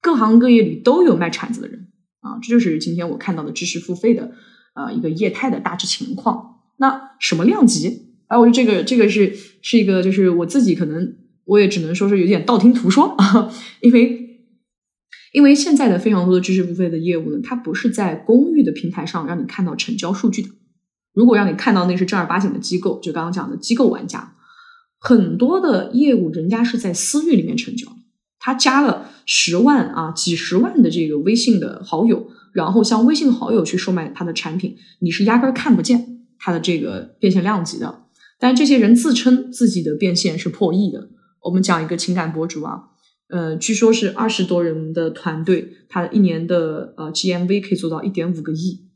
[0.02, 1.88] 各行各业里都有卖铲子的人
[2.20, 4.32] 啊，这就是今天我看到的知识付费的
[4.76, 6.62] 呃一个业态的大致情况。
[6.78, 8.07] 那什么量级？
[8.28, 14.44] 哎，我觉得这个这个是是一个，就是我自己可能我也只能说是有点道听途说啊， 因为
[15.34, 20.50] 因为现在的非常多的知识付费的业务呢，它不是在公域的平台上让你看到成交数据的。
[21.14, 24.36] 如果让你看到那是正儿八经的机构，就刚刚讲的机构玩家，
[25.00, 27.88] 很多的业务人家是在私域里面成交，
[28.40, 38.07] 他加了十万啊几十万的这个微信的好友，然后向微信好友去售卖他的产品，你是压根儿看不见他的这个变现量级的。
[38.40, 41.10] 但这些人自称自己的变现是破亿的。
[41.44, 42.80] 我们讲一个情感博主啊，
[43.30, 48.88] 呃，据说是二十多人的团队，他一年的呃 GMV 可以做到一点五个亿。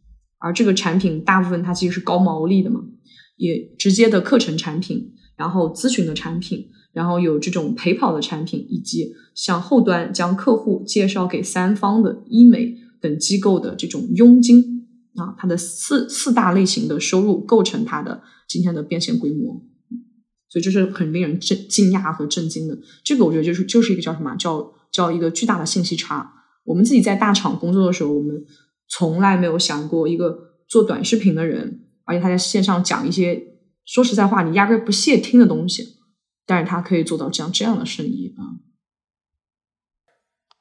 [0.43, 2.81] 而这个产品大部分它其实是高毛利的嘛，
[3.37, 19.63] 也直接的课程产品，然后咨询的产品，然后有这种陪跑的产品，以及向后端将客户介绍给三方的医美、等机构的这种佣金啊，它的四四大类型的收入构成它的今天的变现规模，
[20.49, 22.77] 所以这是很令人震惊讶和震惊的。
[23.01, 26.33] 这个我觉得就是就是一个叫什么叫叫一个巨大的信息差。
[26.65, 28.43] 我们自己在大厂工作的时候，我们
[28.89, 30.37] 从来没有想过一个
[30.67, 33.41] 做短视频的人，而且他在线上讲一些
[33.85, 35.95] 说实在话你压根不屑听的东西，
[36.45, 38.43] 但是他可以做到这样这样的生意啊。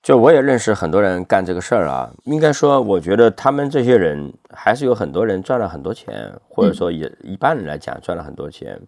[0.03, 8.81] 就我也认识很多人干这个事儿啊，应该说，我觉得他们这些人还是有很多人赚了很多钱，或者说也一般人来讲赚了很多钱。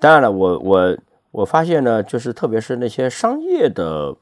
[0.00, 0.96] 当然了，我我
[1.30, 4.12] 我发现呢，就是特别是那些商业的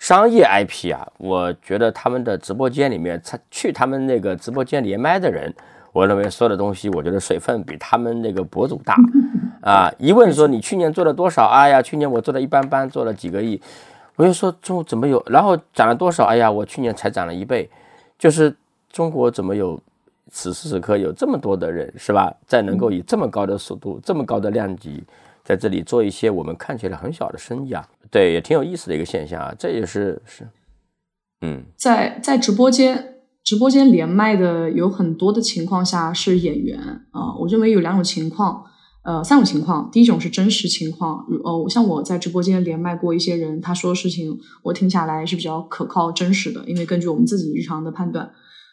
[0.00, 5.54] 商业 IP 啊，我觉得他们的直播间里面，他去他们那个直播间连麦的人，
[5.92, 8.96] 我认为说的东西，我觉得水分比他们那个博主大
[9.62, 9.92] 啊。
[9.96, 11.46] 一问说你去年做了多少？
[11.46, 13.62] 哎呀，去年我做的一般般，做了几个亿。
[14.16, 16.24] 我就说中怎么有，然后涨了多少？
[16.24, 17.68] 哎呀，我去年才涨了一倍，
[18.18, 18.54] 就是
[18.90, 19.80] 中国怎么有
[20.30, 25.02] 此时此刻有这么多的人是吧，在能够以这么高的速度、这么高的量级，
[25.42, 27.88] 在这里做一些我们看起来很小的生意啊？
[28.10, 29.54] 对，也挺有意思的一个现象啊。
[29.58, 30.46] 这也是是，
[31.40, 36.78] 嗯，在在直播间直播间连麦的有很多的情况下是演员
[37.12, 38.66] 啊，我认为有两种情况。
[39.04, 48.30] 呃，三种情况，第一种是真实情况，呃，像我在直播间连麦过一些人，他说的事情我听下来是比较可靠、真实的，因为根据我们自己日常的判断。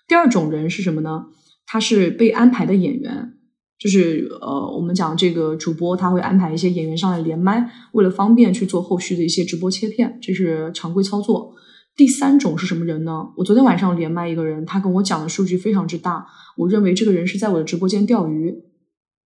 [0.08, 1.26] 第二种人是什么呢？
[1.66, 3.34] 他是被安排的演员，
[3.80, 11.56] 就是呃，我们讲这个主播他会安排一些演员上来连麦，为了方便去做后续的一些直播切片，这是常规操作。
[11.96, 13.30] 第三种是什么人呢？
[13.36, 18.69] 我昨天晚上连麦一个人，他跟我讲的数据非常之大，我认为这个人是在我的直播间钓鱼。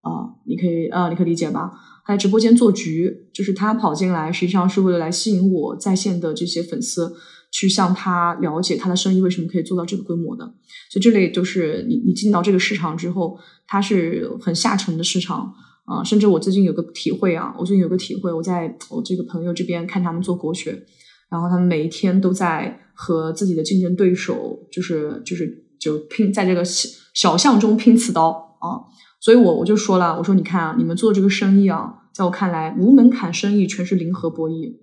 [0.04, 1.72] 啊，你可以啊，你可以理解吧？
[2.06, 7.16] 他在直播间做局，就是他跑进来，实际上是为了来吸引我在线的这些粉丝，
[7.50, 10.44] 去向他了解他的生意为什么可以做到这个规模的。
[10.92, 15.54] 所以这类就是你你进到这个市场之后，它是很下沉的市场
[15.86, 16.04] 啊。
[16.04, 20.84] 甚至我最近有个体会啊，我最近有个体会，我在我这个朋友这边看他们做国学，
[21.30, 28.92] 然后他们每一天都在和自己的竞争对手，就是就是就拼在这个小小巷中拼刺刀啊。
[29.24, 34.76] 所以，我我就说了，我说你看啊，你们做这个生意啊，在我看来，无门槛生意全是零和博弈，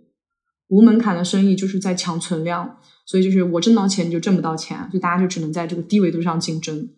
[0.69, 6.89] 无门槛的生意就是在抢存量，所以就是我挣到钱你就挣不到钱，所以大家就只能在这个低维度上竞争。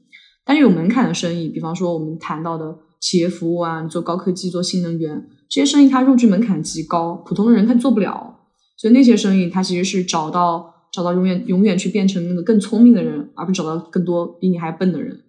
[0.44, 8.36] 但是有门槛的生意，比方说我们谈到的企业服务啊，做高科技、做新能源这些生意，它入局门槛极高，普通的人他做不了，
[8.76, 15.21] 所以那些生意它其实是找到找到永远永远去变成那个更聪明的人，而不是找到更多比你还笨的人。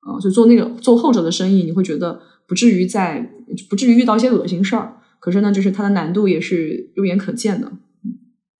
[0.00, 3.30] 啊，所以做那个做后者的生意，你会觉得不至于在
[3.68, 4.96] 不至于遇到一些恶心事儿。
[5.18, 7.70] 可是呢，就是它的难度也是肉眼可见的。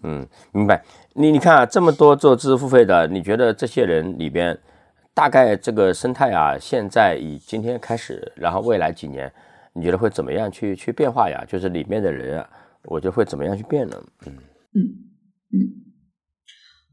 [0.03, 0.85] 嗯，明白。
[1.15, 4.59] 你你看啊，这么多做知识付费的，你觉得这些人里边，
[5.15, 9.33] 大概这个生态啊，现在以今天开始，然后未来几年，
[9.75, 11.45] 你觉得会怎么样去去变化呀？
[11.49, 12.49] 就是里面的人，啊
[12.85, 14.03] 我觉得会怎么样去变呢？
[14.27, 14.33] 嗯
[14.75, 14.81] 嗯
[15.53, 15.90] 嗯。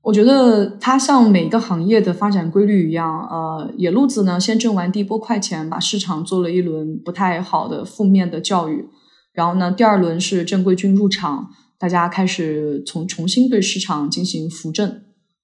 [0.07, 8.87] 我觉得它像每个行业的发展规律一样，呃，野路子呢先挣完第一波快钱，把市场做了一轮不太好的负面的教育，
[9.33, 14.89] 然后呢，第二轮是正规军入场，大家开始从重新对市场进行扶正，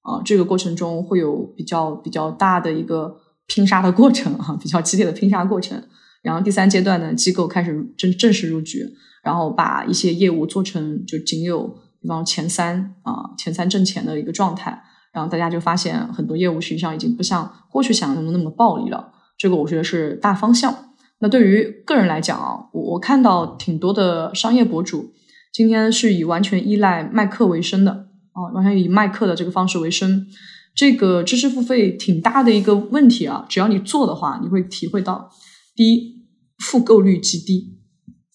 [0.02, 5.84] 啊，这个过程中会有比较比较大的一个拼杀的过程啊， 比较激烈的拼杀过程，
[6.22, 8.88] 然后第三阶段呢，机构开始正正式入局，
[9.26, 11.83] 然后把一些业务做成就仅有。
[12.04, 19.14] 比方前三啊，前三挣钱的一个状态，然后大家就发现很多业务实际上已经不像过去想象的那么暴利了。
[19.38, 20.90] 这个我觉得是大方向。
[21.20, 25.14] 那对于个人来讲啊，我我看到挺多的商业博主
[25.54, 30.28] 今天是以完全依赖卖课为生的啊，完全以卖课的这个方式为生。
[30.76, 35.30] 这个知识付费挺大的一个问题啊，只要你做的话，你会体会到：
[35.74, 36.26] 第一，
[36.58, 37.80] 复购率极低，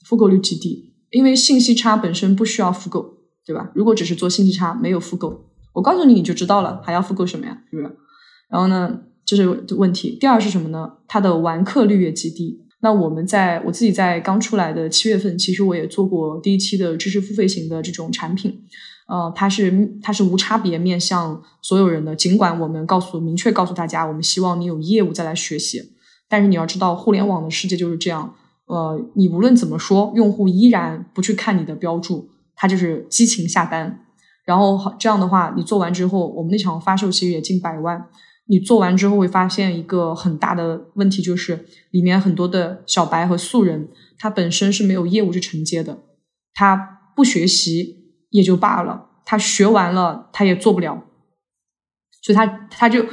[0.06, 3.17] 复购率极低，因为信息差本身不需要复购。
[3.48, 3.70] 对吧？
[3.74, 7.58] 如果只是做信息差，没有复购，我告诉你你就知道了，还要复购什么呀？
[7.70, 7.96] 是不是？
[8.50, 10.18] 然后呢，这是问题。
[10.20, 10.92] 第二是什么呢？
[11.06, 12.60] 它的完客率也极低。
[12.80, 18.62] 那我们在我自己在刚出来的七月份，其实我也做过第一期的知识付费型的这种产品，
[19.08, 22.14] 呃，它是它是无差别面向所有人的。
[22.14, 25.82] 尽管我们告诉明确告诉大家，我们希望你有业务再来学习，
[26.28, 28.34] 但是你要知道，互联网的世界就是这样。
[28.66, 32.28] 呃，你无论怎么说，用户依然不去看你的标注。
[32.60, 34.04] 他就是激情下单，
[34.44, 38.04] 然后这样的话，你做完之后，我们那场发售其实也近百万。
[38.50, 43.88] 你做完之后会发现一个很大的问题，就是里面很多的小白和素人，
[44.18, 45.98] 他本身是没有业务去承接的，
[46.52, 51.04] 他不学习也就罢了，他学完了他也做不了，
[52.22, 53.04] 所以他他就，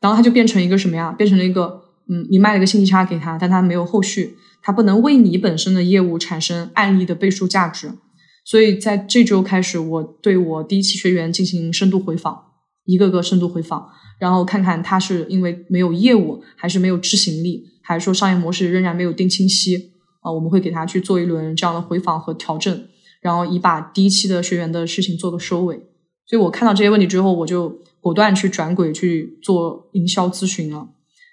[0.00, 1.12] 然后他就变成一个什么呀？
[1.12, 7.90] 变成了一个，嗯，你卖了一个信息差给他，但他没有后续，他不能为你本身的业务产生案例的倍数价值。
[8.44, 12.52] 所以在这周开始，我对我第一期学员进行深度回访，
[12.84, 13.88] 一个个深度回访，
[14.20, 20.30] 然后看看他是因为没有业务，还是没有执行力，还是说商业模式仍然没有定清晰啊？
[20.30, 22.86] 我们会给他去做一轮这样的回访和调整，
[23.22, 25.76] 然后以把第一期的学员的事情做个收尾。
[26.26, 30.88] 所以我看到这些问题之后，我就果断去转轨去做营销咨询了。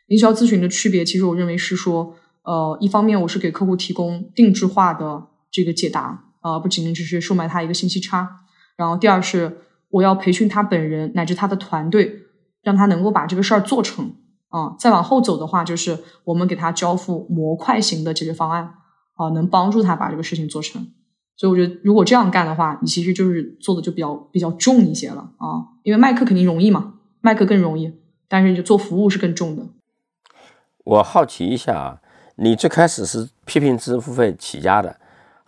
[0.08, 6.31] 营销咨询的区别，其实我认为是说，呃，一方面我是给客户提供定制化的这个解答。
[6.42, 8.42] 啊，不仅仅只是售卖他一个信息差，
[8.76, 12.24] 然后第二是我要培训他本人乃至他的团队，
[12.62, 14.16] 让他能够把这个事儿做成
[14.50, 14.76] 啊。
[14.78, 18.74] 再往后走的话，就是我们给他交付模块型的解决方案
[19.16, 20.92] 啊，能帮助他把这个事情做成。
[21.38, 25.78] 所以我觉得，如果这样干的话，你其实就是做的就比较比较重一些了啊。
[25.84, 27.94] 因为卖课肯定容易嘛，卖课更容易，
[28.28, 29.64] 但是你就做服务是更重的。
[30.84, 32.02] 我好奇一下啊，
[32.36, 35.00] 你最开始是批评支付费起家的。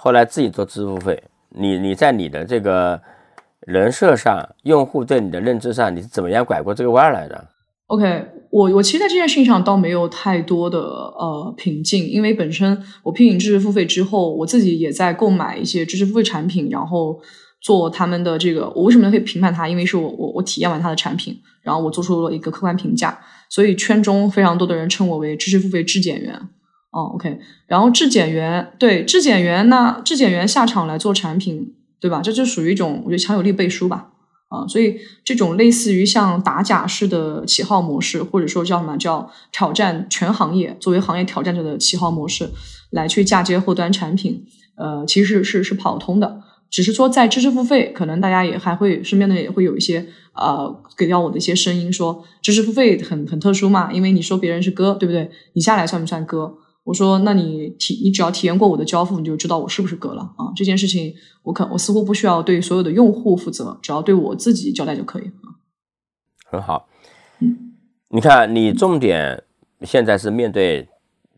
[0.03, 3.01] 后来自己做支付费，你你在你的这个
[3.61, 7.47] 人设上，用户对你的认知上，你是怎么样拐过这个弯来的
[7.87, 17.17] ？OK，我我其实在这件事情上倒没有太多的呃瓶颈，因为本身我聘请知识付费之后，我自己也在购买一些知识付费产品，然后
[17.61, 18.69] 做他们的这个。
[18.75, 19.69] 我为什么可以评判它？
[19.69, 23.17] 因为是我我我体验完它的产品，然后我做出了一个客观评价，
[23.49, 26.37] 所以圈中非常多的人称我为知识付费质检员。
[26.93, 32.21] 哦，OK，然后质检员对质检员，那质检员下场来做产品，对吧？
[32.21, 34.11] 这就属于一种我觉得强有力背书吧，
[34.49, 42.51] 啊，所以这种类似于像打假式的旗号模式，或者说叫什么叫挑战全行业，作为行业挑战者的旗号模式
[42.91, 55.31] 来去嫁接后端产品，呃，其实是是跑通的，只是说在知识付费，可能大家也还会身边的也会有一些呃给到我的一些声音，说知识付费很很特殊嘛，因为你说别人是哥，对不对？
[55.53, 56.57] 你下来算不算哥？
[56.85, 60.51] 我说，那你体你只要体验过我的交付，你就知道我是不是哥了啊？
[60.53, 65.55] 这件事情，我可我似乎不需要对所有的用户负责，只要对我自己交代就可以啊。
[66.45, 66.89] 很好，
[67.39, 67.73] 嗯，
[68.09, 69.43] 你看，你重点
[69.81, 70.89] 现在是面对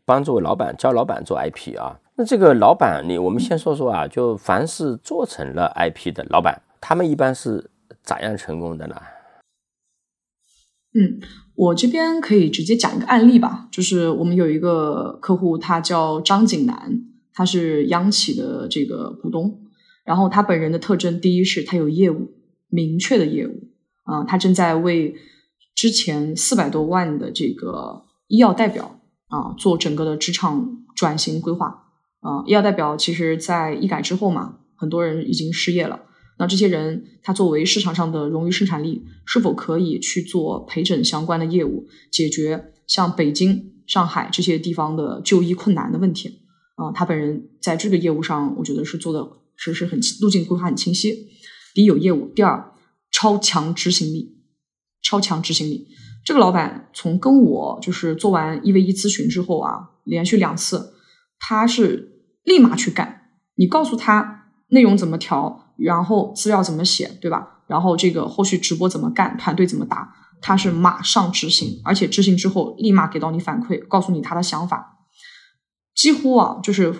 [0.04, 2.00] 帮助老板教老板做 IP 啊。
[2.18, 7.70] 那这个老板，你我们先说说啊，就凡是做成了 IP 的老板，他们一般是
[8.02, 8.96] 咋样成功的呢？
[10.96, 11.22] 嗯。
[11.56, 17.02] 我这边可以直接讲一个案例吧，就是我们有一个客户，他叫张景南，
[17.34, 19.62] 他是央企的这个股东。
[20.04, 22.34] 然后他本人的特征，第一是他有业务，
[22.70, 23.70] 明确的业务
[24.04, 25.16] 啊，他正在为
[25.74, 29.00] 之前四百多万的这个医药代表
[29.30, 31.86] 啊做整个的职场转型规划
[32.20, 32.44] 啊。
[32.46, 36.02] 医药代表其实在医改之后嘛，很多人已经失业了。
[36.38, 46.42] 那这些人，他作为市场上的冗余生产力，是否可以去做陪诊相关的业务，解决像北京、上海这些地方的就医困难的问题？
[46.76, 49.26] 啊，他本人在这个业务上，我觉得是做的
[49.56, 51.30] 是是很路径规划很清晰。
[51.74, 52.74] 第一有业务，第二
[53.12, 54.36] 超强执行力，
[55.02, 55.88] 超强执行力。
[56.26, 60.96] 这个老板从跟我就是做完一 v 一咨询之后啊，连续两次，
[61.40, 63.30] 他是立马去干。
[63.56, 65.65] 你告诉他内容怎么调。
[65.78, 67.64] 然后资料怎么写，对吧？
[67.68, 75.00] 然后这个后续直播怎么干，团队怎么打，他是马上执行，而且执行之后立马给到你反馈，告诉你他的想法。
[75.96, 76.94] 几乎啊，就是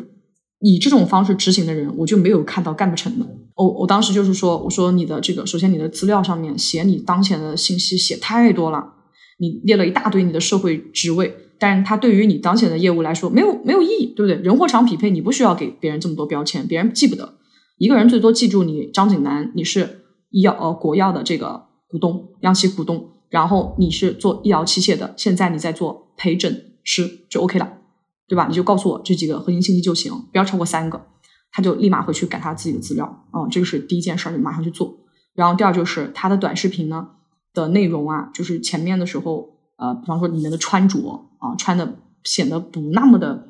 [0.60, 3.26] 以这种方式执行的人，我就没有看到干不成的。
[3.56, 8.94] 我我当时就是说，我说你的这个，首先你的资料上面写你当前的信息写太多了，
[9.38, 14.42] 你列了一大堆你的社会职位，但是他对于你当前的业务来说没有没有意义，对不对？
[14.42, 17.36] 人货场匹配，你不需要给别人这么多标签，别人记不得。
[17.78, 27.78] 一个人最多记住你张景南，你是医药呃国药的这个股东，央企股东，然后你是做医疗器械的，现在你在做陪诊师就 OK 了，
[28.28, 28.48] 对吧？
[28.48, 31.08] 你就告诉我这几个核心信息就行，不要超过三个，
[31.52, 34.98] 他就立马回去改他自己的资料，嗯，这个是第一件事儿，就马上去做。
[35.34, 37.10] 然后第二就是他的短视频呢
[37.54, 43.50] 的内容啊，就是前面的时候呃，比方说里面的穿着啊，穿的显得不那么的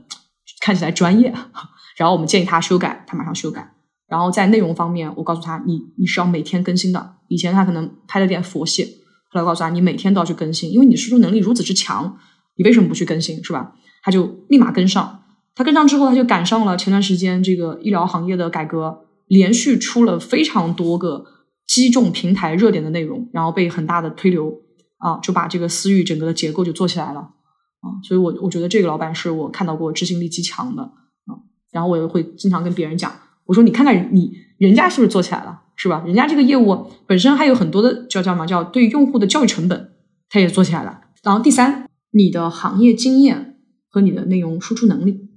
[0.61, 1.31] 看起来专业，
[1.95, 3.74] 然后我们建议他修改，他马上修改。
[4.07, 7.15] 然后在内容方面，我告诉他，你你是要每天更新的。
[7.27, 8.83] 以前他可能拍了点佛系，
[9.29, 12.17] 后来告诉他，你每天都要去更新，因为你输出能力如此之强，
[12.55, 13.73] 你为什么不去更新，是吧？
[14.03, 15.23] 他就立马跟上。
[15.55, 21.25] 他跟上之后，他就赶上了前段时间这个医疗行业的改革，连续出了非常多个
[21.65, 24.53] 击中平台热点的内容，然后被很大的推流
[24.97, 27.87] 啊，就把这个私域整个的结构就做起来了啊。
[28.03, 31.39] 所以我我觉得这个老板是我看到过执行力极强的啊。
[31.71, 33.11] 然后我也会经常跟别人讲。
[33.45, 35.61] 我说你看看你人家是不是做起来了？
[35.77, 36.03] 是吧？
[36.05, 39.91] 人家这个业务本身还有很多的叫叫什么叫对用户的教育成本，
[40.29, 41.01] 他也做起来了。
[41.21, 43.57] 然后第三，你的行业经验
[43.89, 45.27] 和你的内容输出能力，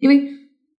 [0.00, 0.26] 因为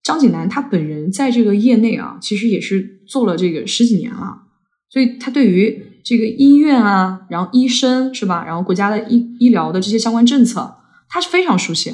[0.01, 4.43] 张景南他本人在这个业内啊，其实也是做了这个十几年了，
[4.89, 11.93] 所以他对于这个医院啊，然后医生是吧，然后国家的医医疗的这些相关政策，他是非常熟悉。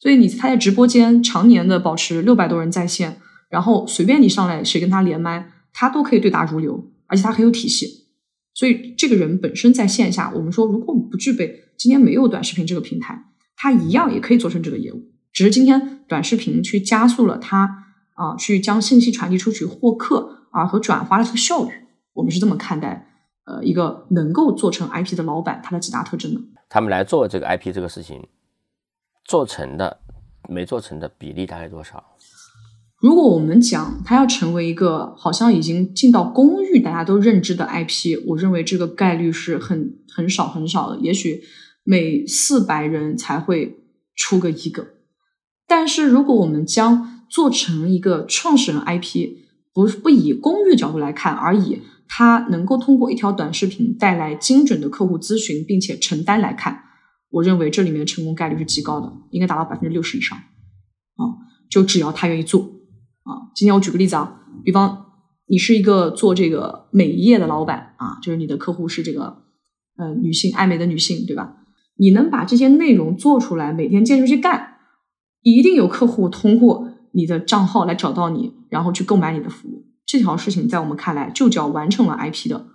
[0.00, 8.08] 所以你他在直播间常年的保持六百多人在线，然后随便你上来谁跟他连麦，他都可以对答如流，而且他很有体系。
[8.54, 13.24] 所以这个人本身在线下，我们说如果我们不具备今天没有短视频这个平台，
[13.56, 15.10] 他一样也可以做成这个业务。
[15.32, 21.70] 只是今天短视频去加速了他啊，去将信息传递出去、获客啊和转发的这个效率。
[22.14, 23.08] 我们是这么看待
[23.44, 26.40] 呃一个能够做成 IP 的老板他的几大特征的。
[26.68, 28.26] 他们来做这个 IP 这个事情。
[29.24, 30.00] 做成的
[30.48, 32.02] 没做成的比例大概多少？
[33.00, 41.42] 如果我们讲它要成为一个好像已经进到公域大家都认知的 IP，我认为这个概率是很很少很少的，也许
[41.84, 43.78] 每四百人才会
[44.16, 44.88] 出个一个。
[45.68, 49.28] 但是如果我们将做成一个创始人 IP，
[49.72, 56.82] 不不以公域角度来看，而以它能够通过一条短视频带来精准的客户咨询并且承担来看。
[57.30, 60.36] 我认为这里面成功概率是极高的，应该达到百分之六十以上。
[60.36, 61.22] 啊，
[61.70, 62.77] 就只要他愿意做。
[63.28, 65.12] 啊，今天我举个例子啊，比方
[65.46, 69.42] 你是一个做这个美业的老板啊，就是你的客户是这个
[69.98, 71.56] 呃女性爱美的女性，对吧？
[71.96, 74.78] 你能把这些内容做出来，每天坚持去干，
[75.42, 79.84] 一定有客户通过你的账号来找到你，然后去购买你的服务。
[80.06, 82.66] 这条事情在我们看来就叫完成了 IP 的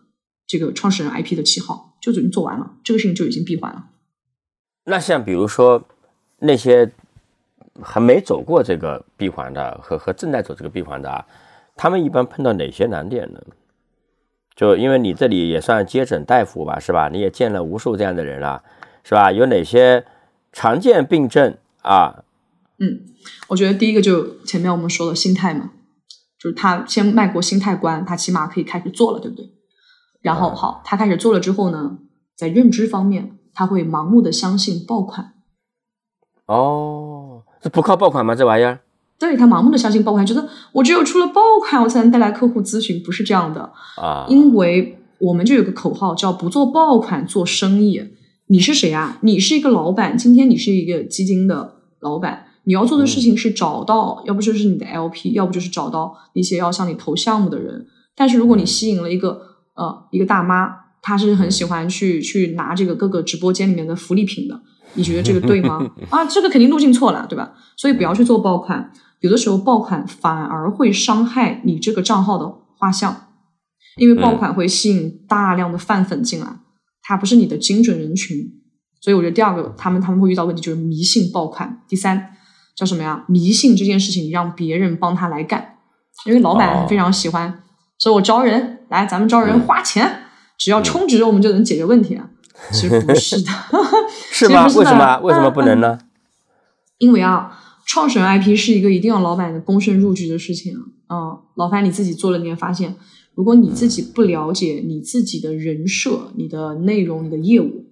[0.45, 3.87] 这个创始人 IP 的七号，就已经做完了，这个事情就已经闭环了。
[4.85, 5.87] 那像比如说
[6.39, 6.91] 那些
[7.81, 11.25] 还没走过这个闭环的和和正在走这个闭环的啊，
[11.75, 13.41] 他们一般碰到哪些难点呢？
[14.55, 17.09] 就因为你这里也算接诊大夫吧，是吧？
[17.09, 18.63] 你也见了无数这样的人了，
[19.03, 19.31] 是吧？
[19.31, 20.05] 有哪些
[20.51, 22.23] 常见病症啊？
[22.79, 23.05] 嗯，
[23.47, 25.71] 我觉得第一个就前面我们说的心态嘛，
[26.39, 29.49] 就是他先迈过心态关，他起码可以开始做了，对不对？
[30.21, 31.97] 然后好，他开始做了之后呢，
[32.35, 33.39] 在认知方面。
[33.55, 35.35] 他会盲目的相信爆款，
[36.47, 37.12] 哦，
[37.63, 38.35] 这不靠爆款吗？
[38.35, 38.81] 这玩意儿？
[39.17, 44.25] 对他盲目的相信爆款，觉得我只有出了爆款，我才能带来客户咨询，不是这样的啊。
[44.27, 48.03] 因为我们就有个口号叫“不做爆款做生意”。
[48.47, 49.17] 你是谁啊？
[49.21, 57.87] 你是一个老板，今天你是一个基金的老板，你要做的事情是找到，要不就是你的 LP，要不就是找到一些要向你投项目的人。
[58.13, 59.41] 但是如果你吸引了一个
[59.75, 60.83] 呃一个大妈。
[61.05, 64.57] 她是很喜欢去去拿这个各个直播间里面的福利品的，
[64.95, 65.91] 你觉得这个对吗？
[66.09, 67.53] 啊，这个肯定路径错了，对吧？
[67.77, 68.91] 所以不要去做爆款，
[69.21, 73.27] 有的时候爆款反而会伤害你这个账号的画像，
[73.97, 76.47] 因为爆款会吸引大量的泛粉进来，
[77.01, 78.53] 它不是你的精准人群。
[79.01, 81.81] 所以我觉得第二个，他们他们会遇到问题就是迷信爆款。
[81.87, 82.35] 第三
[82.75, 83.25] 叫什么呀？
[83.27, 85.77] 迷信这件事情让别人帮他来干，
[86.25, 87.63] 因为老板非常喜欢，
[87.97, 90.19] 所以我招人来，咱们招人花钱。
[90.57, 92.29] 只要充值，我们就能解决问题啊？
[92.71, 93.51] 其实不是的，
[94.31, 94.65] 是吗？
[94.65, 95.19] 为什么？
[95.19, 95.99] 为什么不能呢？
[96.97, 100.73] 因为啊，创始人 IP 是一个一定要老板的躬身入局的事情
[101.07, 101.39] 啊。
[101.55, 102.95] 老樊你自己做了，你也发现，
[103.35, 107.85] 如果你自己不了解你自己的人设、你的内容、你的业务，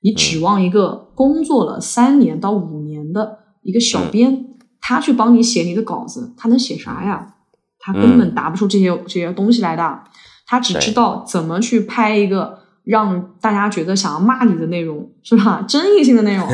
[0.00, 4.46] 你指望一个工作了三年到五年的一个小编，
[4.80, 7.34] 他去帮你写你的稿子，他能写啥呀？
[7.78, 10.04] 他根本答不出这些这些东西来的。
[10.46, 15.62] 他只知道怎么去拍一个让大家觉得想要骂你的内容，是吧？
[15.62, 16.46] 争议性的内容，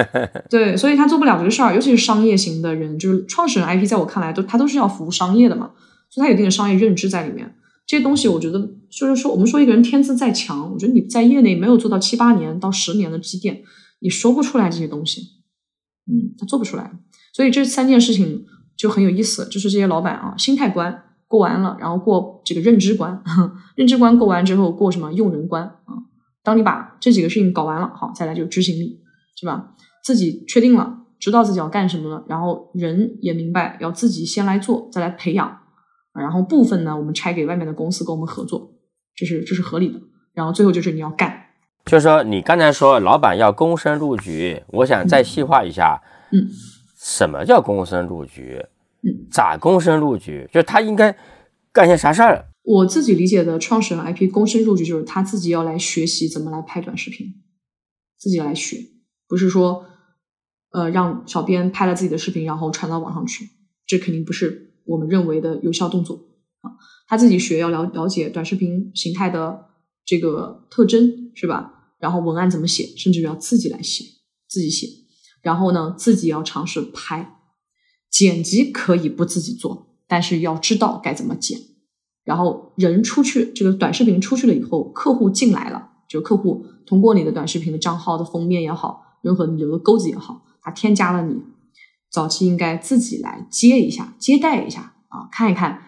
[0.50, 1.74] 对，所以他做不了这个事儿。
[1.74, 5.70] 尤其是商业型的人，就是创始人 IP，在我看来，都他都是要服务商业的嘛，
[6.10, 7.54] 所以他有一定的商业认知在里面。
[7.86, 8.58] 这些东西，我觉得
[8.90, 13.62] 就是说，我们说一个人天资再强，我觉得你在业内没有做到七八年到十年的积淀，
[14.00, 15.22] 你说不出来这些东西。
[16.06, 16.92] 嗯，他做不出来。
[17.32, 18.44] 所以这三件事情
[18.76, 21.04] 就很有意思，就是这些老板啊，心态观。
[21.26, 23.22] 过完了，然后过这个认知关，
[23.76, 25.77] 认知关过完之后过什么用人关啊？
[26.48, 28.98] 当你把这几个事情搞完了，好，再来就是执行力，
[29.36, 29.74] 是吧？
[30.02, 35.58] 自己确定了，知道自己要干什么了，然后人也明白要自己先来做，再来培养，
[36.14, 38.72] 然后部分呢，我们拆给外面的公司跟我们合作，
[39.14, 40.00] 这是这是合理的。
[40.32, 41.30] 然后最后就是你要干，
[41.84, 46.00] 就是说你刚才说老板要躬身入局，我想再细化一下，
[46.32, 46.48] 嗯，
[46.96, 48.64] 什么叫躬身入局？
[49.02, 50.48] 嗯，咋躬身入局？
[50.50, 51.14] 就是他应该
[51.70, 52.46] 干些啥事儿？
[52.70, 57.34] 我自己理解的创始人 IP 躬身入局，就是他自己要来学习怎么来拍短视频，
[58.18, 58.84] 自己来学，
[59.26, 59.86] 不是说
[60.72, 63.48] 呃让小编拍了自己的视频然后传到网上去，
[63.86, 66.28] 这肯定不是我们认为的有效动作
[66.60, 66.76] 啊。
[67.06, 69.70] 他自己学要了了解短视频形态的
[70.04, 71.94] 这个特征，是吧？
[71.98, 74.04] 然后文案怎么写，甚至于要自己来写，
[74.46, 74.86] 自己写。
[75.40, 77.38] 然后呢，自己要尝试拍，
[78.10, 81.58] 剪辑可以不自己做，但是要知道该怎么剪。
[82.28, 91.40] 然后人出去，这个短视频出去了以后，客户进来了，就客户通过你的短视频的账号的封面也好，任何你留的钩子也好，他添加了你，
[92.12, 95.80] 早期应该自己来接一下，接待一下啊，看一看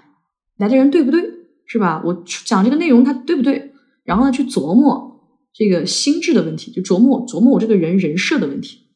[0.57, 1.22] 来的人对不对，
[1.66, 2.01] 是吧？
[2.07, 3.74] 我讲这个内容他对不对？
[4.05, 5.20] 然后呢，去琢磨
[5.53, 8.86] 这个心智的问题，就琢磨琢磨我这个人人设的问题。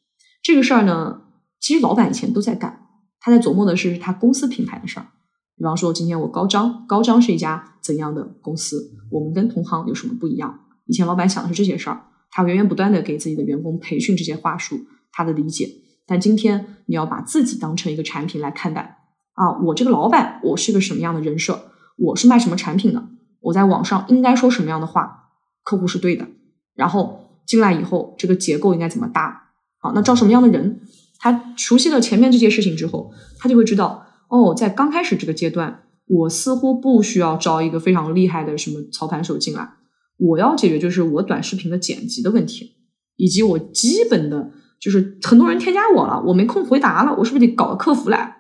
[0.43, 1.21] 这个事儿呢，
[1.61, 2.87] 其实老板以前都在干，
[3.21, 5.09] 他在琢磨的是他公司品牌的事儿。
[5.57, 8.93] 比方说，今天我高张，高张是一家怎样的公司？
[9.11, 10.61] 我们跟同行有什么不一样？
[10.87, 14.81] 以前老板想的是这些事儿，他源源不断的给自己的员工培训这些话术，
[15.13, 15.69] 他的理解。
[16.07, 18.99] 但今天你要把自己当成一个产品来看待
[19.33, 19.59] 啊！
[19.63, 21.71] 我这个老板，我是个什么样的人设？
[21.97, 23.03] 我是卖什么产品的？
[23.41, 25.31] 我在网上应该说什么样的话？
[25.63, 26.27] 客户是对的。
[26.75, 29.53] 然后进来以后，这个结构应该怎么搭？
[29.79, 30.81] 好，那招什么样的人？
[31.19, 39.75] 他熟悉了前面这些事情之后，他就会知道哦，在刚开始这个阶段，我似乎不需要招一个非常厉害的什么操盘手进来。
[40.17, 42.77] 我要解决就是我短视频的剪辑的问题，
[43.17, 44.51] 以及我基本的，
[44.81, 48.39] 就是很多人添加我了，我没空回答了，我是不是得搞个客服来，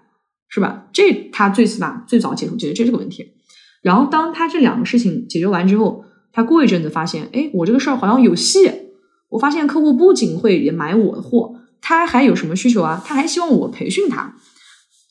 [0.48, 0.86] 是吧？
[0.92, 3.32] 这他最起码最早解决解决这个问题。
[3.82, 8.70] 然后当他这两个事情解决完之后，他过一阵子发现，哎，我这个事儿好像有戏。
[9.30, 13.02] 我发现客户不仅会也买我的货，他还有什么需求啊？
[13.04, 14.36] 他还希望我培训他。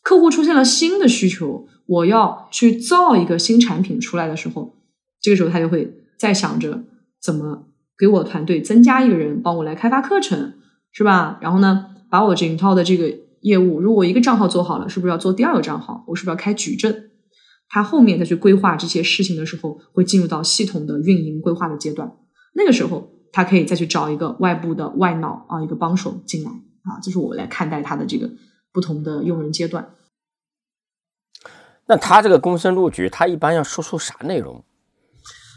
[0.03, 4.75] 客户出现了新的需求，我要去造一个新产品出来的时候，
[5.19, 6.83] 这个时候他就会在想着
[7.19, 10.53] 怎么给我团队增加一个人帮我来开发课程，
[10.91, 11.39] 是吧？
[11.41, 16.03] 然后呢，把我整套的这个业务，如果一个账号做好了，是不是要做第二个账号？
[16.07, 17.09] 我是不是要开矩阵？
[17.69, 22.11] 他后面再去规划这些事情的时候，会进入到系统的运营规划的阶段。
[22.55, 23.09] 那个时候。
[23.35, 28.29] 他可以再去找一个外部的外脑啊，一个帮手进来啊，这是我来看待他的这个
[28.74, 29.95] 不同的用人阶段。
[31.86, 34.63] 那他这个公申录取，他一般要输出啥内容？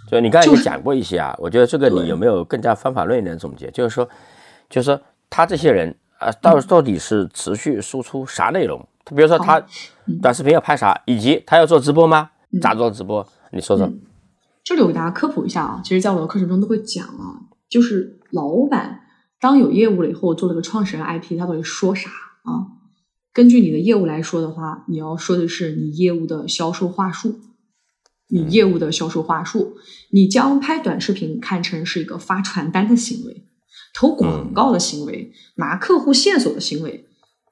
[0.08, 3.70] 就你刚才也讲过一些啊，我觉得这个你有没有更加方法论一点总结？
[3.72, 4.08] 就是说，
[4.68, 8.86] 就是说他这些人啊，到到底是持续输出啥内容？
[9.04, 9.64] 他比如说他
[10.22, 12.30] 短视频要拍啥，以及他要做直播吗？
[12.60, 13.26] 咋做直播？
[13.50, 13.90] 你说说。
[14.64, 17.46] 这里我给大家科普一下啊，其实在我的课程中都会讲啊。
[17.68, 19.00] 就是老板
[19.40, 22.10] 当有业务了以后，做了个创始人 IP，他到底说啥
[22.42, 22.75] 啊？
[23.36, 27.38] 根据你的业务来说的话，你要说的是你业务的销售话术，
[28.30, 29.76] 你业务的销售话术，
[30.10, 33.44] 你将拍短视频看成是一个发传单的行为，
[33.94, 37.06] 投广告的行为，拿客户线索的行为，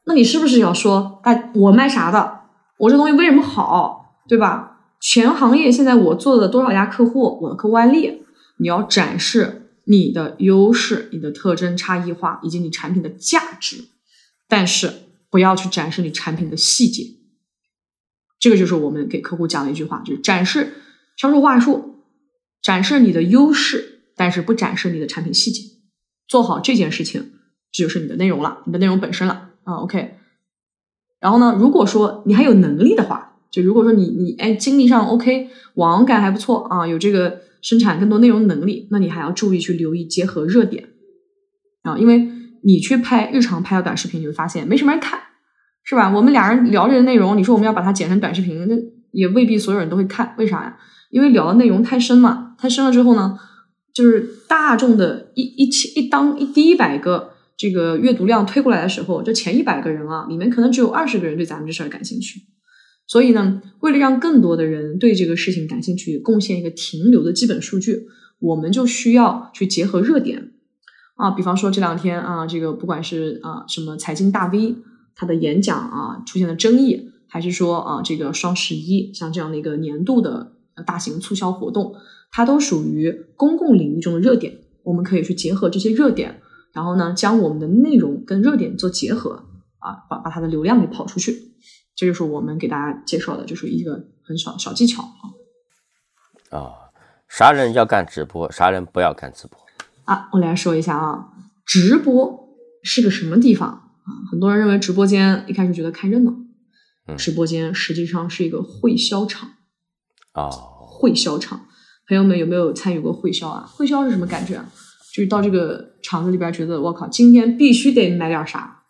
[0.07, 2.41] 那你是不是要说，哎，我卖啥的？
[2.79, 4.79] 我这东西为什么好，对吧？
[5.03, 8.23] 全行业现在我做了多少家客户，我的客户案例，
[8.57, 9.61] 你要展示。
[9.87, 13.85] 你的优势、你的特征差异化以及你产品的价值，
[14.49, 14.91] 但是
[15.35, 17.09] 不要去展示你产品的细节。
[18.39, 20.75] 这个就是我们给客户讲的一句话，就是展示
[21.17, 21.97] 销售话术，
[22.63, 25.63] 展示你的优势，但是不展示你的产品细节。
[26.29, 27.33] 做好这件事情，
[27.73, 29.79] 这就是你的内容了，你的内容本身了啊。
[29.79, 30.19] OK。
[31.19, 37.43] 然后呢，如果说你还有能力的话，就如果说你你哎精力上 OK，网感还不错啊，有这个。
[37.65, 40.91] 生产更多内容能力，那你还要注意去留意结合热点
[41.81, 42.29] 啊，因为
[42.65, 45.21] 你去拍日常拍的短视频，你会发现没什么人看，
[45.85, 46.11] 是吧？
[46.11, 48.75] 我们俩人聊这个内容，你说我们要把它剪成短视频，那
[49.13, 50.77] 也未必所有人都会看，为啥呀？
[51.11, 53.39] 因为聊的内容太深嘛，太深了之后呢，
[53.93, 62.41] 就是大众的一一千一当一第一百个这个阅读量推过来的时候，这前一百个人啊，里面可能只有二十个人对咱们这事儿感兴趣。
[63.07, 68.07] 所以呢，为了让更多的人对这个事情感兴趣，贡献一个停留的基本数据，
[68.41, 70.53] 我们就需要去结合热点
[71.17, 74.77] 啊，比方说这两天啊，这个不管是啊什么财经大 V
[75.15, 80.53] 他的演讲啊出现了争议，还是说啊这个双十一像这样的一个年度的
[80.85, 81.95] 大型促销活动，
[82.33, 86.41] 它都属于公共领域中的热点，我们可以去结合这些热点，
[86.73, 89.45] 然后呢将我们的内容跟热点做结合
[89.79, 91.53] 啊，把把它的流量给跑出去。
[91.95, 96.59] 这就是我们给大家介绍的，就是一个很小小技巧啊。
[96.59, 96.73] 啊，
[97.29, 99.64] 啥人要干直播，啥人不要干直播
[100.05, 100.29] 啊？
[100.33, 101.29] 我来说一下啊，
[101.65, 102.49] 直播
[102.83, 104.11] 是个什么地方啊？
[104.31, 106.35] 很多人认为直播间一开始觉得看热闹，
[107.17, 109.51] 直播间实际上是一个会销场
[110.33, 110.49] 啊。
[110.49, 111.67] 会销场，
[112.09, 113.67] 朋友们有没有参与过会销啊？
[113.67, 114.71] 会销是什么感觉啊？
[115.15, 118.83] 就是到这个场子里边，觉得我靠，今天必须得买点啥，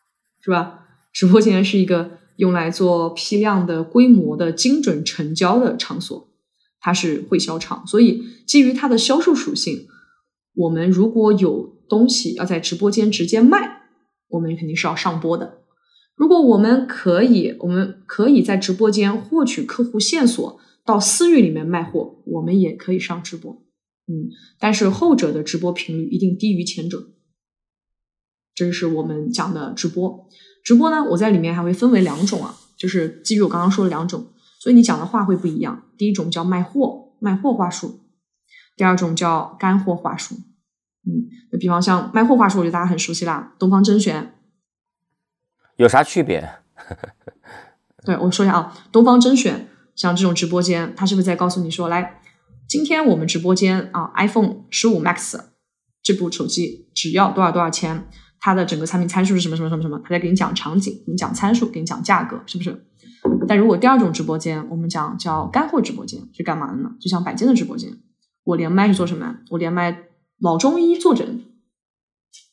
[0.43, 0.81] 是吧？
[1.13, 2.19] 直播间是一个。
[2.37, 6.33] 用来做批量的、规模的、精准成交的场所，
[6.81, 9.87] 它是会销场，所以基于它的销售属性，
[10.55, 13.83] 我们如果有东西要在直播间直接卖，
[14.29, 15.59] 我们肯定是要上播的。
[16.17, 23.53] 如果我们可以，我们可以在直播间获取客户线索，到私域里面卖货，我们也可以上直播。
[24.07, 24.31] 嗯，
[24.61, 27.09] 但是后者的直播频率一定低于前者。
[28.55, 30.29] 这是我们讲的直播。
[30.63, 34.29] 直播呢，我在里面还会分为两种啊，就是基于我刚刚说的两种，
[34.61, 35.83] 所以你讲的话会不一样。
[35.99, 38.04] 第一种叫卖货，卖货话术；
[38.77, 40.35] 第二种叫干货话术。
[41.07, 44.35] 嗯，就比方像卖货话术，我觉得大家很熟悉啦，东方甄选。
[45.77, 46.49] 有啥区别？
[48.05, 52.21] 对我说一下啊，东方甄选像这种直播间，他是不是在告诉你说，来，
[52.69, 55.39] 今天我们直播间啊，iPhone 十五 Max
[56.03, 58.09] 这部手机只要多少多少钱？
[58.41, 59.99] 它的整个产品参数是什么什么什么什么？
[60.05, 62.87] 他在给你讲场景，给你讲参数，给你讲价格，是不是？
[63.49, 66.91] 但如果第二种直播间，我们讲叫干货直播间，是干嘛的呢？
[67.01, 67.91] 就像百健的直播间，
[68.45, 69.39] 我连麦是做什么？
[69.51, 71.43] 我连麦老中医坐诊，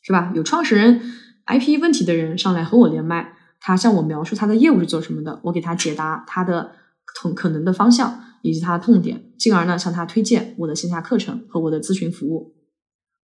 [0.02, 0.32] 是吧？
[0.36, 1.02] 有创始人
[1.46, 6.72] IP 问题的人上来和我连麦，他向我描述他的业务是做什么的，我给他解答他的
[7.04, 12.56] 可可能的方向以及他的痛点，进而呢向他推荐我的线下课程和我的咨询服务，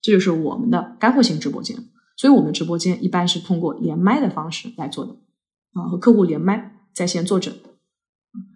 [0.01, 1.77] 这就是我们的干货型直播间。
[2.17, 5.11] 所以我们直播间一般是通过连麦的方式来做的，
[5.73, 7.53] 啊，和客户连麦在线坐诊，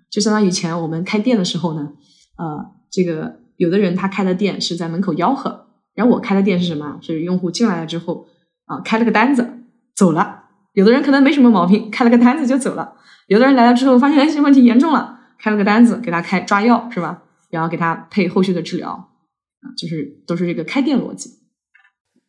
[0.10, 1.92] 就相当于以前我们开店的时候呢，
[2.38, 6.98] 呃，这个有的人他开的店是在门口吆喝，然后我开的店是什么？
[7.02, 8.26] 是用户进来了之后
[8.66, 9.60] 啊，开了个单子
[9.94, 12.94] 走了，有的人可能没什么毛病，开了个单子就走了，
[13.28, 17.24] 有的人来了之后发现哎这问题严重了，开了个单子给他开抓药是吧？
[17.50, 21.32] 然后给他配后续的治疗，啊，就是都是这个开店逻辑。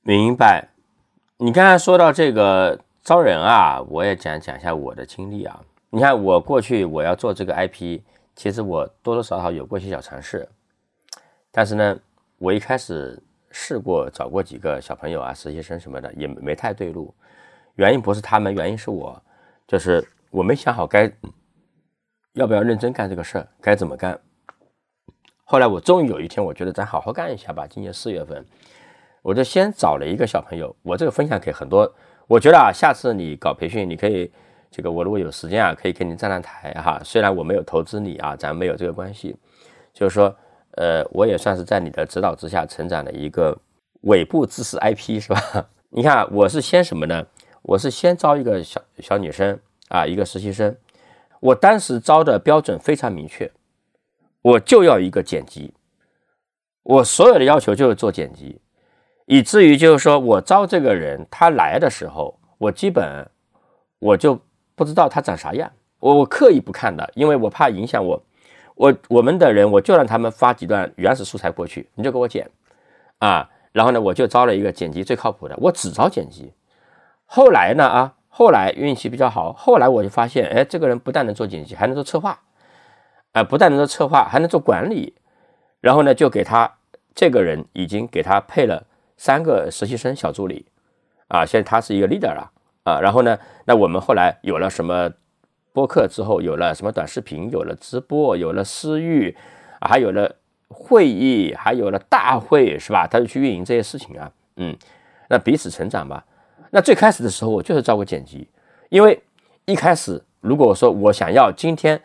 [0.02, 0.70] 明白。
[1.38, 5.60] 你刚才说到这个招人啊，我也讲讲一下我的经历啊。
[5.90, 8.00] 你看我过去我要做这个 IP，
[8.34, 10.48] 其实我多多少少有过一些小尝试，
[11.50, 11.98] 但是呢，
[12.38, 13.20] 我一开始
[13.50, 17.14] 试过找过几个小朋友啊、实习生什么的，也没太对路。
[17.74, 19.20] 原因不是他们，原因是我，
[19.66, 21.10] 就是我没想好该
[22.34, 24.18] 要不要认真干这个事儿，该怎么干。
[25.44, 27.66] 后来我终于有一天，我觉得咱好好干一下吧。
[27.66, 28.44] 今年四月份。
[29.22, 31.92] 我就先找了一个小朋友，我这个分享给很多。
[32.26, 34.32] 我觉得啊，下次你搞培训，你可以
[34.70, 36.98] 这个，我如果有时间啊，可以给你站站台哈。
[37.04, 39.36] 虽然我没有投资你啊，咱没有这个关系，
[39.92, 40.34] 就是说，
[40.76, 43.56] 呃，我也算是在你的指导之下成长的一个
[44.02, 45.40] 尾部知识 IP 是吧？
[45.90, 47.26] 你看，我是先什么呢？
[47.62, 49.58] 我是先招一个小小女生
[49.88, 50.74] 啊，一个实习生。
[51.40, 53.50] 我当时招的标准非常明确，
[54.42, 55.74] 我就要一个剪辑，
[56.82, 58.60] 我所有的要求就是做剪辑。
[59.26, 63.28] 以至于就是说我招这个人，他来的时候，我基本
[63.98, 64.40] 我就
[64.74, 68.22] 不知道他长啥样，我我刻意不看的，因为我怕影响我。
[68.80, 72.48] 我我们的人，我就让他们发几段原始素材过去，你就给我剪
[73.18, 73.50] 啊。
[73.72, 76.54] 然后呢，我就招了一个剪辑最靠谱的，我只招剪辑。
[77.26, 82.40] 后来呢啊，后来运气比较好，后来我就发现，哎，这个人不但能做剪辑，还能做策划，
[83.32, 85.14] 啊，不但能做策划，还能做管理。
[85.82, 86.78] 然后呢，就给他
[87.14, 88.86] 这个人已经给他配了。
[89.18, 90.64] 三个实习生小助理，
[91.28, 92.50] 啊，现在他是一个 leader 了，
[92.84, 95.10] 啊，然后呢，那我们后来有了什么
[95.72, 99.36] 播客之后，有了什么短视频，有了直播，有了私域，
[99.80, 100.36] 还有了
[100.68, 103.06] 会议，还有了大会，是吧？
[103.06, 104.76] 他就去运营这些事情啊，嗯，
[105.28, 106.24] 那彼此成长吧。
[106.70, 108.48] 那最开始的时候，我就是照顾剪辑，
[108.88, 109.20] 因为
[109.64, 112.00] 一开始如果说我想要今天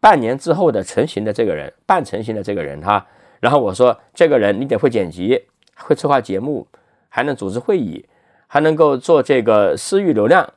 [0.00, 3.06] 半年之后的成型的这个人，半成型的这个人哈，
[3.40, 5.42] 然后我说这个人你得会剪辑。
[5.76, 6.64] 会策划节目，
[7.08, 8.06] 还能组织会议，
[8.46, 10.48] 还能够做这个私域流量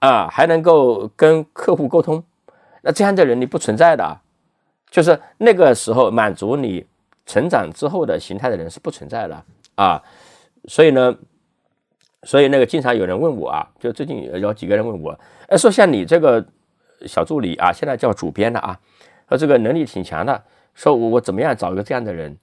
[0.00, 2.22] 啊，还能够跟客户沟通。
[2.82, 4.20] 那这样的人你不存在的，
[4.90, 6.84] 就是那个时候满足你
[7.24, 9.44] 成长之后的形态的人是不存在的
[9.76, 10.02] 啊。
[10.66, 11.16] 所以呢，
[12.24, 16.44] 所以那个经常有人问我啊，就最近有几个人问我，哎，说像你这个
[17.06, 18.78] 小助理啊，现在叫主编的啊，
[19.28, 20.42] 说这个能力挺强的，
[20.74, 22.36] 说我我怎么样找一个这样的人？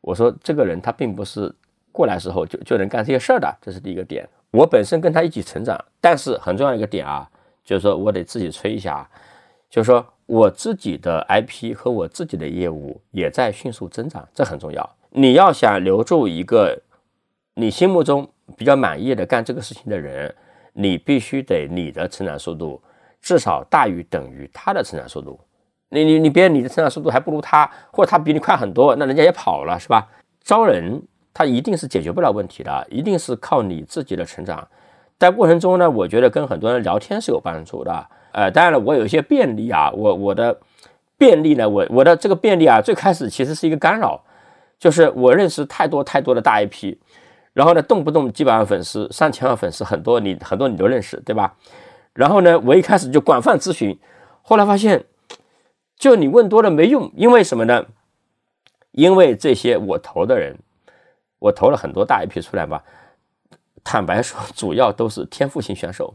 [0.00, 1.52] 我说这个人他并不是。
[1.96, 4.28] 过来时候就就能干这些事儿的，这是第一个点。
[4.54, 7.28] 我本身跟他一起成长，但是很重要一个点啊，
[7.64, 9.04] 就是说我得自己吹一下，
[9.68, 14.88] 就是说我自己的 IP 和我自己的业务也在迅速增长，这很重要。
[15.10, 16.80] 你要想留住一个
[17.54, 20.32] 你心目中比较满意的干这个事情的人，
[20.72, 22.80] 你必须得你的成长速度
[23.20, 25.40] 至少大于等于他的成长速度。
[25.88, 30.06] 你你你别你的成长速度还不如他，或者他比你快很多，那人家也跑了是吧？
[30.44, 31.02] 招人。
[31.34, 34.66] 他一定是解决不了问题的，一定是靠你自己的成长。
[35.18, 38.06] 在过程中呢，我觉得跟很多人聊天是有帮助的。
[38.32, 40.58] 呃，当然了，我有一些便利啊，我我的
[41.18, 44.22] 便利呢，我我的这个便利啊，最开始其实是一个干扰，
[44.78, 46.96] 就是我认识太多太多的大 IP，
[47.52, 51.54] 然后呢，动不动几百万粉丝、上千万粉丝，很多你很多你都认识，对吧？
[52.12, 53.98] 然后呢，我一开始就广泛咨询，
[54.42, 55.04] 后来发现，
[55.96, 57.86] 就你问多了没用，因为什么呢？
[58.90, 60.58] 因为这些我投的人，
[61.44, 62.82] 我投了很多大 IP 出来吧，
[63.82, 66.14] 坦白说，主要都是天赋型选手。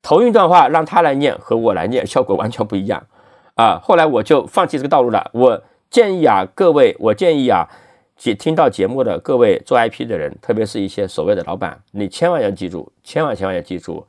[0.00, 3.06] 头一段话让他来念和我来念效果完全不一样
[3.54, 3.78] 啊！
[3.82, 5.30] 后来我就放弃这个道路了。
[5.34, 7.68] 我建议啊，各位，我建议啊，
[8.16, 14.06] 听听到节目的各位做 IP 的人，特别是一些所谓的老板，你千万要记住，千万千万要记住，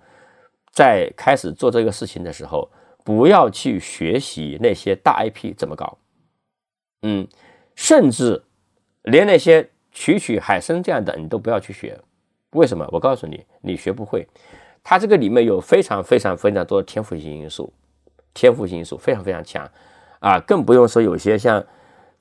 [0.72, 2.70] 在开始做这个事情的时候，
[3.04, 5.98] 不要去学习那些大 IP 怎么搞，
[7.02, 7.28] 嗯，
[7.76, 8.44] 甚至
[9.06, 12.00] 连那些曲曲海参这样的你都不要去学。
[12.52, 12.88] 为什么？
[12.92, 14.28] 我告诉你，你学不会。
[14.84, 17.74] 它这个里面有非常非常非常多的天赋性因素，
[18.34, 19.68] 天赋性因素非常非常强
[20.20, 21.66] 啊，更不用说有些像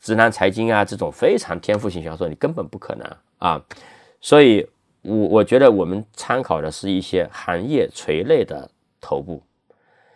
[0.01, 3.07] 直男财经啊这种非常天赋性销售，你根本不可能
[3.39, 3.62] 啊。
[4.20, 4.66] 所以，
[5.03, 8.68] 我我觉得我们参考的是一些行业垂类的
[9.01, 9.43] 头部，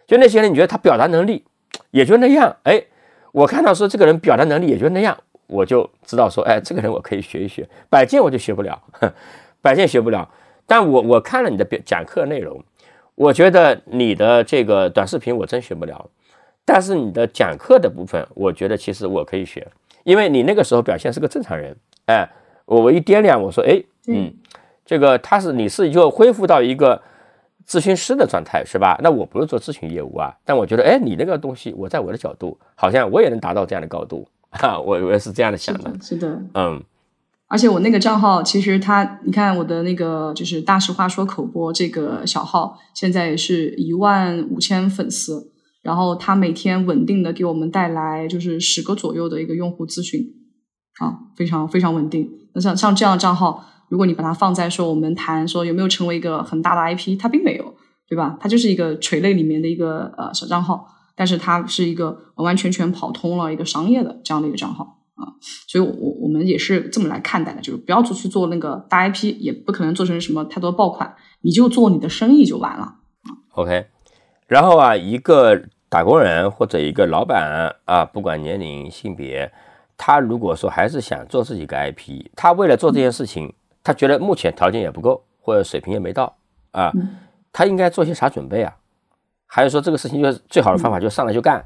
[0.07, 1.45] 就那些人，你觉得他表达能力
[1.91, 2.83] 也就那样，哎，
[3.33, 5.17] 我看到说这个人表达能力也就那样，
[5.49, 7.69] 我就知道说，哎，这个人我可以学一学。
[7.91, 8.81] 摆件我就学不了，
[9.61, 10.29] 摆件学不了。
[10.67, 12.63] 但我我看了你的讲课内容，
[13.15, 16.11] 我觉得你的这个短视频我真学不了，
[16.65, 19.67] 但是你的讲课的部分，我觉得其实我可以学，
[20.05, 21.75] 因为你那个时候表现是个正常人，
[22.05, 22.29] 哎，
[22.67, 24.31] 我我一掂量，我说，哎，嗯，
[24.85, 27.01] 这个他是你是就恢复到一个
[27.67, 28.99] 咨询师的状态是吧？
[29.03, 36.83] 那我不是做咨询业务啊，但我觉得，哎，你那个东西，我在我的角度，好像我也能达到这样的高度，哈， 我我是这样的想的，是的，嗯。
[37.51, 50.21] 而且我那个账号，其实它，你看我的那个就是大实话说口播这个小号，现在也是一万五千粉丝，然后它每天稳定的给我们带来就是十个左右的一个用户咨询，
[51.01, 52.31] 啊，非常非常稳定。
[52.53, 57.75] 那像像这样的账号，如果你把它放在说我们谈说有没有成为一个很大的 IP，它并没有，
[58.07, 58.37] 对吧？
[58.39, 60.87] 它就是一个垂类里面的一个呃小账号，
[61.19, 64.95] 但是它是一个完完全全跑通了一个商业的这样的一个账号。
[65.19, 65.35] 啊，
[65.67, 72.95] 所以，我我们也是这么来看待的，就是不要做去做那个大 IP，也不可能做成什么太多爆款，你就做你的生意就完了。
[73.55, 73.87] OK，
[74.47, 79.51] 然后啊，一个打工人或者一个老板啊，不管年龄、性别，
[79.97, 83.53] 他如果说还是想做自己个 IP，他为了做这件事情，
[83.83, 86.37] 他觉得目前条件也不够，或者水平也没到
[86.71, 86.93] 啊，
[87.53, 88.77] 他应该做些啥准备啊？
[89.49, 91.65] 还是说这个事情就是最好的方法，就上来就干？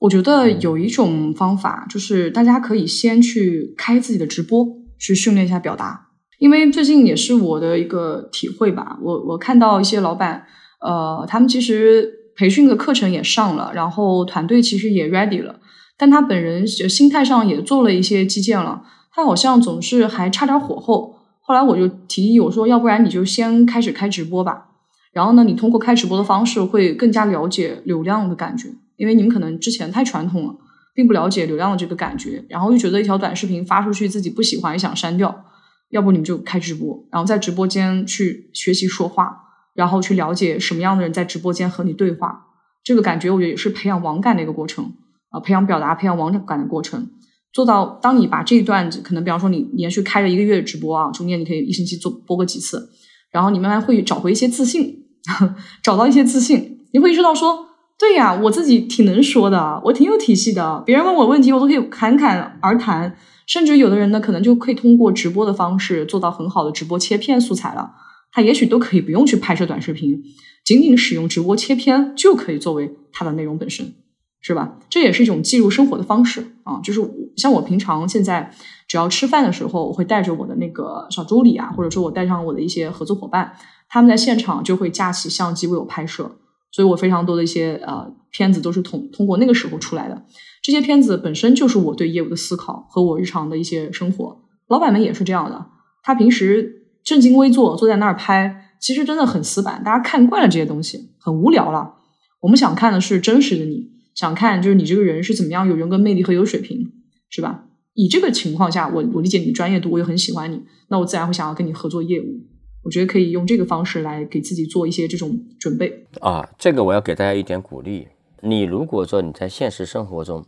[0.00, 4.66] 我觉得有一种方法，就是大家可以先去开自己的直播，
[4.98, 6.08] 去训练一下表达。
[6.38, 10.44] 因为最近也是我的一个体会吧，我我看到一些老板，
[10.80, 15.60] 呃，他们其实培训的课程也上了，然后团队其实也 ready 了，
[15.96, 18.82] 但他本人就心态上也做了一些基建了，
[19.14, 21.14] 他好像总是还差点火候。
[21.40, 24.70] 后来我就提议我说，要不然你就先开始开直播吧，
[25.12, 28.68] 然后呢，你通过开直播的方式会更加了解流量的感觉。
[28.96, 30.54] 因为你们可能之前太传统了，
[30.94, 35.44] 并不了解流量的这个感觉，然后又觉得一条短视频发出去自己不喜欢也想删掉，
[35.90, 39.34] 要不你们就开直播，然后在直播间去学习说话，
[39.74, 42.46] 然后去了解什么样的人在直播间和你对话，
[42.84, 44.92] 这个感觉我觉得也是培养网感的一个过程
[45.30, 47.10] 啊，培养表达、培养网感的过程，
[47.52, 52.90] 做到当你把这一段可能比方说你连续开了一个月的直播啊，中间你可以一星期做播个几次，
[53.32, 55.01] 然后你慢慢会找回一些自信，
[55.82, 57.68] 找到一些自信，你会意识到说。
[57.98, 60.82] 对呀，我自己挺能说的，我挺有体系的。
[60.84, 63.14] 别人问我问题，我都可以侃侃而谈。
[63.46, 67.92] 甚至有的人呢，可能就可以通过直播的方式做到很好的直播切片素材了。
[68.32, 70.20] 他也许都可以不用去拍摄短视频，
[70.64, 73.94] 仅仅使用直播切片就可以作为他的内容本身，
[74.40, 74.78] 是吧？
[74.90, 76.80] 这也是一种记录生活的方式啊。
[76.82, 77.00] 就是
[77.36, 78.52] 像我平常现在
[78.88, 83.52] 只要吃饭的时候，我会带着我的那个小助理啊，或者说我带上我的一些合作伙伴，
[83.92, 86.38] 他们在现场就会架起相机为我拍摄。
[86.74, 90.24] 所以我非常多的一些呃片子都是通通过那个时候出来的，
[90.62, 94.40] 这些片子本身就是我对业务的思考和我日常的一些生活。
[94.68, 95.66] 老板们也是这样的，
[96.02, 101.96] 他平时正襟危坐坐在那儿拍，其实真的很死板，大家看惯了这些东西，很无聊了。
[102.40, 106.90] 我们想看的是真实的你，想看就是你这个人是怎么样有人格魅力和有水平，
[107.28, 107.66] 是吧？
[107.92, 112.40] 以这个情况下，我我理解你的专业度，我也很喜欢你，那我自然会想要跟你合作业务。
[112.82, 116.48] 我觉得可以用这个方式来给自己做一些这种准备啊。
[116.58, 118.08] 这个我要给大家一点鼓励。
[118.40, 120.44] 你如果说你在现实生活中，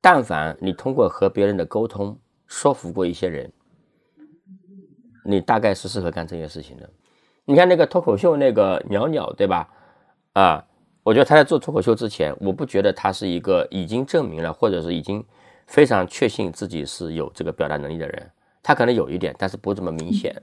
[0.00, 3.52] 但凡你通过和别人的沟通说服过一些人，
[5.24, 6.90] 你大概是适合干这件事情的。
[7.44, 9.68] 你看那个脱口秀那个袅袅，对吧？
[10.32, 10.66] 啊，
[11.04, 15.24] 我觉得他在做脱口秀之前，我不觉得他是一个已经证明了，或者是已经
[15.68, 18.30] 非常确信自己是有这个表达能力的人。
[18.64, 20.34] 他可能有一点，但是不这么明显。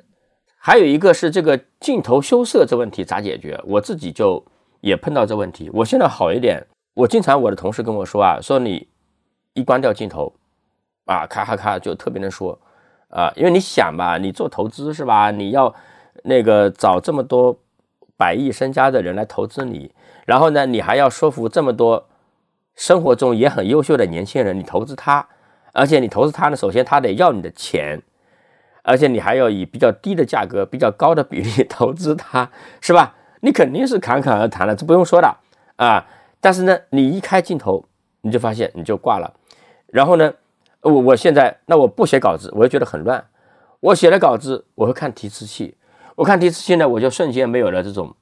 [0.61, 3.59] 还有一个是这个镜头羞涩这问题咋解决？
[3.65, 4.45] 我自己就
[4.81, 5.69] 也碰到这问题。
[5.73, 6.61] 我现在好一点，
[6.93, 8.87] 我经常我的同事跟我说啊，说你
[9.53, 10.33] 一关掉镜头，
[11.05, 12.59] 啊，咔咔咔就特别能说。
[13.07, 15.31] 啊，因为你想吧，你做投资是吧？
[15.31, 15.73] 你要
[16.25, 17.57] 那个找这么多
[18.15, 19.91] 百亿身家的人来投资你，
[20.27, 22.07] 然后呢，你还要说服这么多
[22.75, 25.27] 生活中也很优秀的年轻人，你投资他，
[25.73, 27.99] 而且你投资他呢，首先他得要你的钱，
[28.89, 32.49] 而且你还要以比较低的价格、比较高的比例 投资它，
[32.81, 33.15] 是吧？
[33.41, 35.37] 你肯定是侃侃而谈的，这不用说的
[35.75, 36.07] 啊。
[36.41, 37.85] 但是呢，你一开镜头，
[38.21, 39.31] 你就发现你就挂了，
[39.87, 40.33] 然后呢？
[40.81, 43.21] 我我现在那我不写稿子，我就觉得很乱。
[43.81, 45.75] 我写了稿子，我会看提词器，
[46.15, 48.15] 我看提词器呢，我就瞬间没有了这种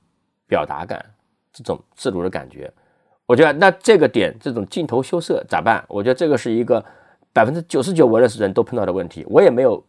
[0.47, 1.05] 表达感，
[1.53, 2.73] 这种自如的感觉。
[3.27, 5.85] 我觉得那这个点，这种镜头羞涩咋办？
[5.87, 6.83] 我觉得这个是一个
[7.31, 9.83] 百分之九十九我认识人都碰到的问题，我也没有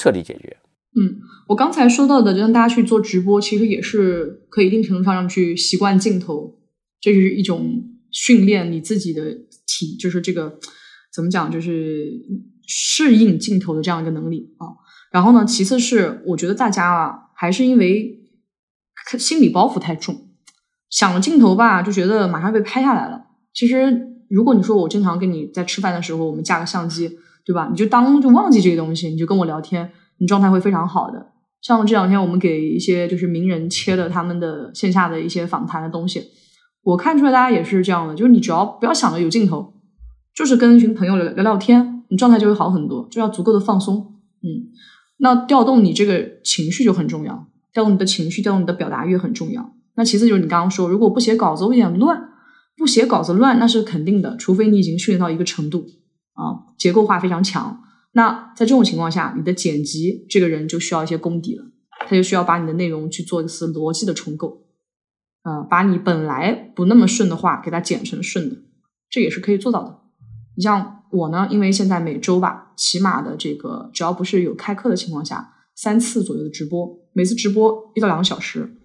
[0.00, 0.56] 彻底解决。
[0.98, 6.58] 嗯，我刚才说到的，就让大家去做直播，其实也是可以一定程度上让去习惯镜头，
[7.00, 9.34] 这是一种训练你自己的
[9.66, 10.58] 体，就是这个。
[11.12, 11.50] 怎么讲？
[11.50, 12.08] 就是
[12.68, 14.68] 适应镜头的这样一个能力啊。
[15.10, 18.20] 然后呢，其次是我觉得大家啊，还是因为
[19.18, 20.28] 心理包袱太重，
[20.88, 23.26] 想了镜头吧，就觉得马上被拍下来了。
[23.52, 23.74] 其实，
[24.28, 27.68] 如果你说我经常跟你在吃饭的时候，我们架个相机，对吧？
[27.70, 31.32] 你就当就忘记这个东西，你就跟我聊天，你状态会非常好的。
[31.60, 36.24] 像这两天我们给一些就是名人切的他们的线下的一些访谈的东西，
[36.82, 39.74] 我看出来大家也是这样的，就是你只要不要想着有镜头。
[40.32, 44.14] 就是跟一群朋友聊聊聊天，你状态就会好很多，就要足够的放松。
[44.42, 44.70] 嗯，
[45.18, 49.74] 那调动你这个情绪就很重要，调动你的情绪，调动你的表达欲很重要。
[49.96, 52.28] 那其次就是你刚刚说，如果不写稿子我有点乱，
[52.76, 55.84] 不写稿子乱那是肯定的，除非你已经训练到一个程度
[56.34, 57.82] 啊，结构化非常强。
[58.12, 61.64] 那在这种情况下，你的剪辑这个人就需要一些功底了，
[62.00, 64.64] 他就需要把你的内容去做一次逻辑的重构，
[65.44, 68.56] 呃，把你本来不那么顺的话给它剪成顺的，
[69.08, 70.00] 这也是可以做到的。
[70.56, 78.76] 你像我呢，因为现在每周吧，起码的这个，只要不是有开课的情况下，三次左右的直播，每次直播一到两个小时。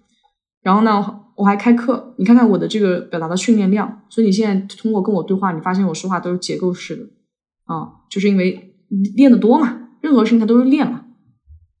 [0.62, 4.02] 然后呢，我还开课，你看看我的这个表达的训练量。
[4.08, 7.06] 所以你现在通过跟我对话，你发现我说话都是结构式的
[7.66, 8.74] 啊，就是因为
[9.14, 11.04] 练的多嘛，任何事情它都是练嘛。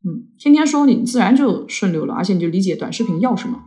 [0.04, 3.62] 嗯，天天说你自然就顺溜了，而且你就理解短视频要什么。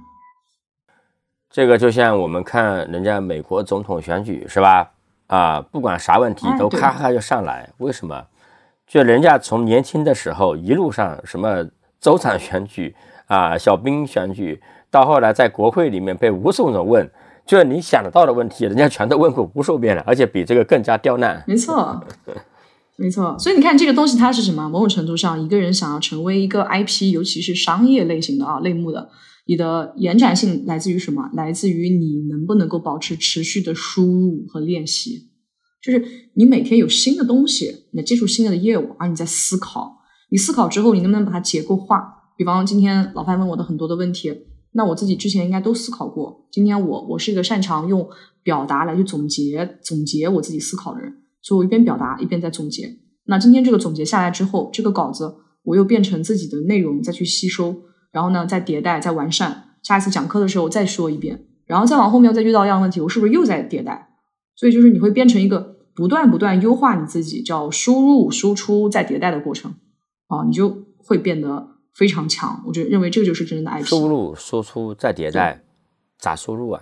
[1.49, 4.91] 这个就像我们看人家美国总统选举是吧？
[5.27, 8.27] 啊，不管啥问题都咔咔就上来，为什么？
[8.87, 11.65] 就人家从年轻的时候一路上什么
[11.99, 12.95] 州长选举
[13.27, 14.59] 啊、小兵选举，
[14.89, 17.07] 到后来在国会里面被无数人问，
[17.49, 21.43] 就是你想得到的问题，人家全都问过无数遍了，而且比这个更加刁难。
[21.47, 21.99] 没错，
[22.95, 23.35] 没错。
[23.39, 24.69] 所以你看这个东西它是什么？
[24.69, 29.09] 某种程度上，一个人想要成为一个 IP，尤其是商业类型的啊类目的。
[29.47, 31.27] 你的延展性来自于什么？
[31.33, 35.31] 来自于你能不能够保持持续的输入和练习。
[35.81, 40.03] 就是你每天有新的东西，你接触新的业务，而你在思考。
[40.29, 42.29] 你思考之后，你能不能把它结构化？
[42.37, 44.29] 比方今天老范问我的很多的问题，
[44.71, 46.47] 那我自己之前应该都思考过。
[46.51, 48.07] 今天我我是一个擅长用
[48.43, 52.97] 表达来去总结总结我自己思考的人，所以我一边表达一边在总结。
[53.25, 57.75] 那今天这个总结下来之后，这个稿子我又变成自己的内容再去吸收。
[58.11, 59.65] 然后呢，再迭代，再完善。
[59.83, 64.09] 下一次讲课的时候再说一遍，然后再往后面再遇到一样问题，我是不是又在迭代？
[64.55, 69.75] 所以就是你会变成一个不断不断优化你自己，叫输入、输出再迭代的过程
[70.27, 71.67] 啊，你就会变得
[71.99, 72.63] 非常强。
[72.65, 73.83] 我觉得认为这个就是真正的 IP。
[73.83, 75.65] 输入、输出再迭代，
[76.17, 76.81] 咋输入啊？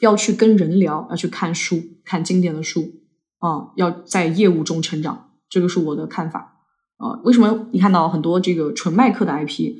[0.00, 2.92] 要去跟人聊，要去看书，看经典的书
[3.38, 6.58] 啊，要在业务中成长，这个是我的看法
[6.98, 7.20] 啊。
[7.24, 9.76] 为什么你看到很多这个纯卖课的 IP？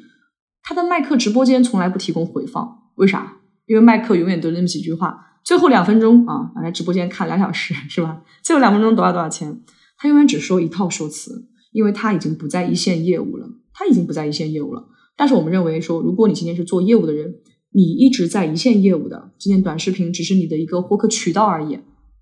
[0.63, 3.37] 他的麦克直播间从来不提供回放，为啥？
[3.67, 8.23] 因为麦克永远都那么几句话，最后两分钟啊，来直播间看两小时 是吧？
[8.43, 9.61] 最后两分钟多少多少钱？
[9.99, 13.47] 他永远只说一套说辞，因为他已经不在一线业务了，
[13.81, 14.85] 他已经不在一线业务了。
[15.17, 17.37] 但是我们认为说，如果你今天是做业务的人，
[17.73, 21.79] 你一直在一线业务的，今天短视频只是你的一个获客渠道而已，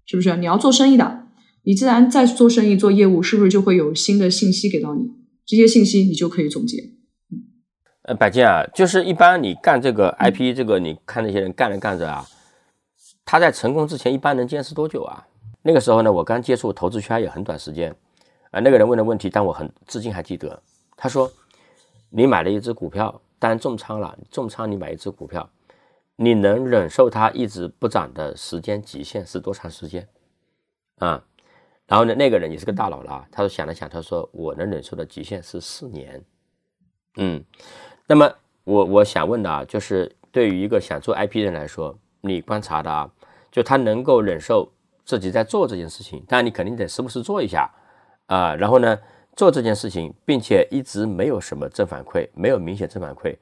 [0.06, 0.36] 是不是？
[0.36, 1.26] 你要做生意的，
[1.64, 5.02] 你既然在做生意做业务，是不是就会有新的信息给到你？
[5.44, 6.76] 这些信息你就可以总结。
[8.02, 12.24] 呃，百健啊，就是一般你干这个 IP，这个你看那些人干着干着啊，
[13.24, 15.26] 他在成功之前一般能坚持多久啊？
[15.62, 17.94] 那个时候呢，我刚接触投资圈也很短时间，
[18.50, 20.62] 啊，那个人问的问题，但我很至今还记得。
[20.96, 21.30] 他说，
[22.10, 25.48] 你买了一只股票，但重仓了，重仓你买一只股票，
[26.16, 30.08] 你能忍受它一直不涨的时间极限是多长时间？
[30.98, 31.24] 啊，
[31.86, 36.24] 然后呢，那个人也是个大佬了，他说想了想，他说我能忍受的极限是四年。
[37.16, 37.44] 嗯，
[38.06, 38.32] 那么
[38.64, 43.10] 我我想问的啊，就是对于一个想做 IP 的人来说，你观察的啊，
[43.50, 44.72] 就他能够忍受
[45.04, 47.70] 自己在做这件事情，但你肯定得时不时做一下
[48.26, 48.98] 啊，然后呢，
[49.38, 53.36] 做这件事情，并且一直没有什么正反馈，没有明显正反馈，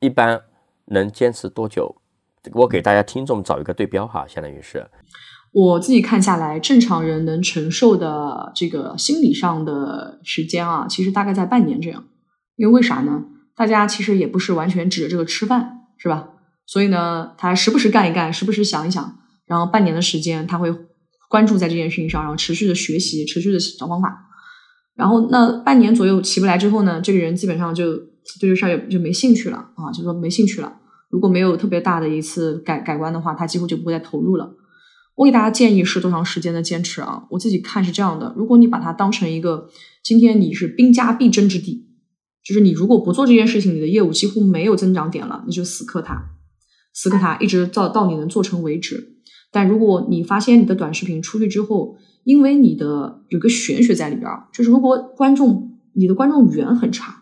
[0.00, 0.40] 一般
[0.86, 1.94] 能坚持多久？
[2.54, 4.88] 我给大家听众找一个对标哈，相当于是，
[5.52, 12.02] 我自己看下来，正常人能承受的这个心理上的时间啊，其实大概在半年这样。
[12.56, 13.22] 因为为啥呢？
[13.54, 16.30] 大家其实也不是完全指着这个吃饭，是吧？
[16.64, 20.74] 所以呢，他时不时干一干，时不时想一想，然后半年的时间，他会
[21.28, 24.30] 关注在这件事情上，然后持续的学习，持续的找方法。
[24.94, 27.96] 然后那半年左右起不来之后呢，这个人基本上就
[28.40, 30.80] 对这事儿也就没兴趣了啊，就说没兴趣了。
[31.10, 34.54] 如果没有特别大的一次改改观的话，他几乎就不会再投入了。
[35.14, 37.24] 我给大家建议是多长时间的坚持啊？
[37.30, 39.68] 我自己看是这样的：如果你把它当成一个
[40.02, 41.86] 今天你是兵家必争之地，
[42.42, 46.30] 就是你如果不做这件事情，你的业务几乎没有增长点了，你就死磕它，
[46.94, 49.18] 死磕它，一直到到你能做成为止。
[49.50, 57.20] 但如果你发现你的短视频出去之后，因为你的有个玄学在里边儿，就是如果观众你的观众缘很差。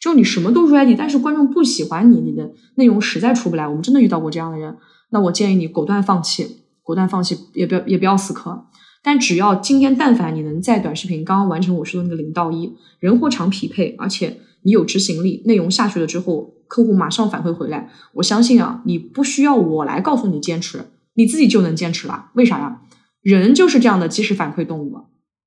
[0.00, 3.66] 就你什么都 ready，但是观众不喜欢你，你的内容实在出不来。
[3.66, 4.76] 我们真的遇到过这样的人，
[5.10, 8.66] 那我建议你果断放弃，果断放弃，也不要也不要死磕。
[9.02, 22.30] 但只要今天但凡你能在短视频刚刚完成我说的那个零到一，人货场匹配，而且你有执行力，内容下去了之后，客户马上反馈回来，我相信啊，你不需要我来告诉你坚持，你自己就能坚持了。
[22.34, 22.82] 为啥呀？
[23.22, 24.96] 人就是这样的即时反馈动物。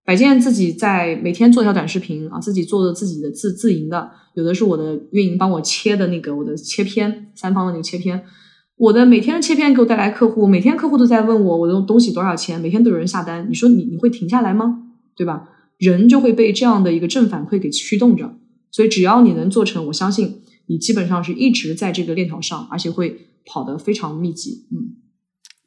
[0.03, 8.23] 百健自己在每天做条短视频啊，自己做的自己的自自营的，有的是我的运营帮我切的那个我的切片，三方的那个切片，
[8.77, 14.87] 我的每天的切片给我带来客户，每天客户都在问我我的东西多少钱，每天都有人下单，你说你你会停下来吗？
[15.15, 15.47] 对吧？
[15.77, 18.35] 人就会被这样的一个正反馈给驱动着，
[18.71, 24.65] 所以只要你能做成，我相信你基本上是一直在这个链条上，而且会跑得非常密集。
[24.71, 24.97] 嗯，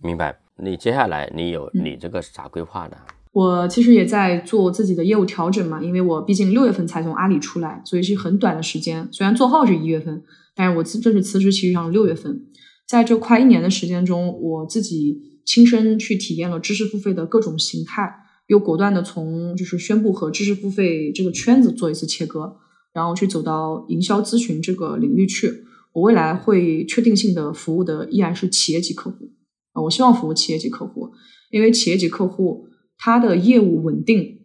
[0.03, 0.41] 明白。
[0.63, 2.97] 你接下来你有你这个是咋规划的？
[3.33, 9.09] 我其实也在做自己的业务调整嘛，因为我毕竟六月份才从阿里出来，所以是很短的时间。
[9.11, 10.23] 虽然做号是一月份，
[10.55, 12.47] 但是我正式辞职其实上六月份，
[12.87, 18.15] 在这快一年的时间中，我自己亲身去体验了知识付费的各种形态，
[18.47, 22.59] 又果断的从就是宣布和知识付费这个圈子做一次切割，
[22.93, 25.65] 然后去走到营销咨询这个领域去。
[25.93, 29.31] 我未来会确定性的服务的依然是企业级客户
[29.75, 31.13] 啊，我希望服务企业级客户，
[31.51, 32.69] 因为企业级客户。
[32.97, 34.39] 他的业务稳定，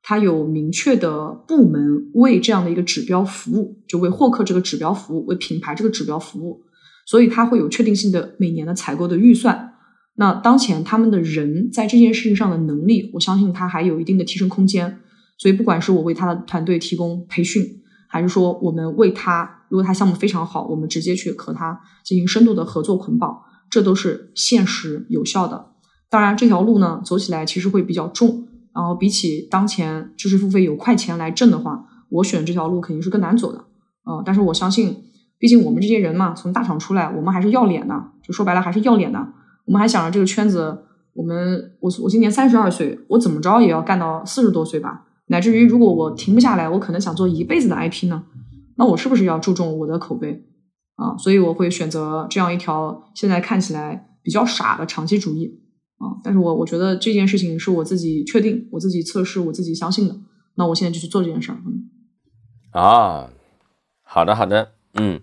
[0.00, 6.62] 它有明确的部门为这样的一个指标服务，就为获客这个指标服务，为品牌这个指标服务，
[7.04, 9.74] 所以它会有确定性的每年的采购的预算。
[10.14, 15.00] 那当前他们的人在这件事情上的能力，我相信他还有一定的提升空间。
[15.36, 23.36] 所以不管是我为他的团队提供培训，还是说我们为他，如果他项目非常好，我们直接去和他进行深度的合作捆绑，
[23.70, 25.72] 这都是现实有效的。
[26.08, 33.64] 当然，这条路呢走起来其实会比较重，然后比起当前知识付费有快钱来挣的话，我选这条路肯定是更难走的。
[34.04, 35.04] 呃，但是我相信，
[35.38, 39.26] 毕竟我们这些人嘛，从大厂出来，我们还是要脸的，就说白了还是要脸的。
[39.64, 40.78] 我们还想着这个圈子，
[41.12, 48.22] 我们我我今年三十二岁，我怎么着也要干到四十多岁吧，乃至于如果我停不下来，我可能想做一辈子的 IP 呢，
[48.76, 50.44] 那我是不是要注重我的口碑
[50.96, 51.16] 啊？
[51.16, 55.62] 所以我会选择这样一条现在看起来比较傻的长期主义。
[55.98, 56.12] 啊！
[56.22, 60.14] 但是我我觉得这件事情是我自己确定、我自己测试、我自己相信的，
[60.56, 61.56] 那我现在就去做这件事儿。
[61.64, 61.88] 嗯，
[62.72, 63.30] 啊，
[64.02, 65.22] 好的，好的，嗯，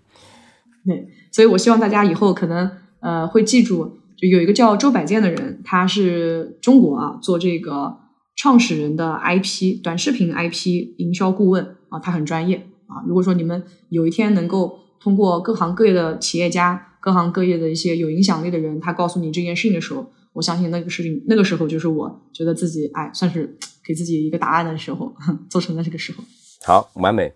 [0.84, 2.68] 对，所以我希望大家以后可能
[2.98, 7.98] 呃会记住，就有一个叫周百健的人，他是中国啊做这个
[8.34, 13.06] 创始人的 IP 短视频 IP 营销顾问啊，他很专业啊。
[13.06, 25.14] 如果说你们有一天能够通过各行各业的企业家、各行各业的一些有影响力的人，他告诉你这件事情的时候，我相信那个事情，那个时候就是我觉得自己哎，算是给自己一个答案的时候，
[25.50, 26.24] 做成了这个时候。
[26.64, 27.32] 好，完美。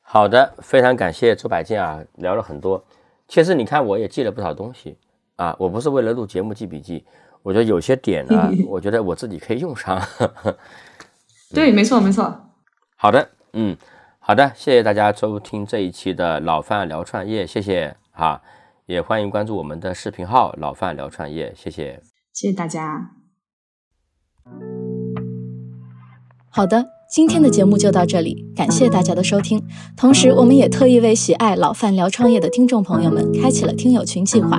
[0.00, 2.82] 好的，非常感谢周百健啊，聊了很多。
[3.26, 4.96] 其实你看，我也记了不少东西
[5.36, 5.54] 啊。
[5.58, 7.04] 我不是为了录节目记笔记，
[7.42, 10.00] 我觉得有些点呢， 我觉得我自己可以用上。
[11.52, 12.52] 对，没错，没错。
[12.96, 13.76] 好的，嗯，
[14.28, 18.42] 好的，谢谢大家收听这一期的老范聊创业，谢谢哈。
[18.84, 22.02] 也欢迎关注我们的视频号“老范聊创业”，谢谢，
[22.34, 23.12] 谢谢大家。
[26.50, 29.64] 好的，今天的节目就到这里，感谢大家的收听。
[29.96, 34.58] 同时，我们也特意为喜爱老范聊创业的听众朋友们开启了听友群计划，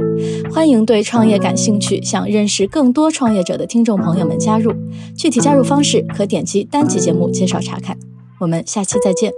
[0.51, 4.73] 欢迎对创业感兴趣、想认识更多创业者的听众朋友们加入。
[5.15, 7.95] 具体加入方式可点击单集节目介绍查看。
[8.39, 9.31] 我们下期再见。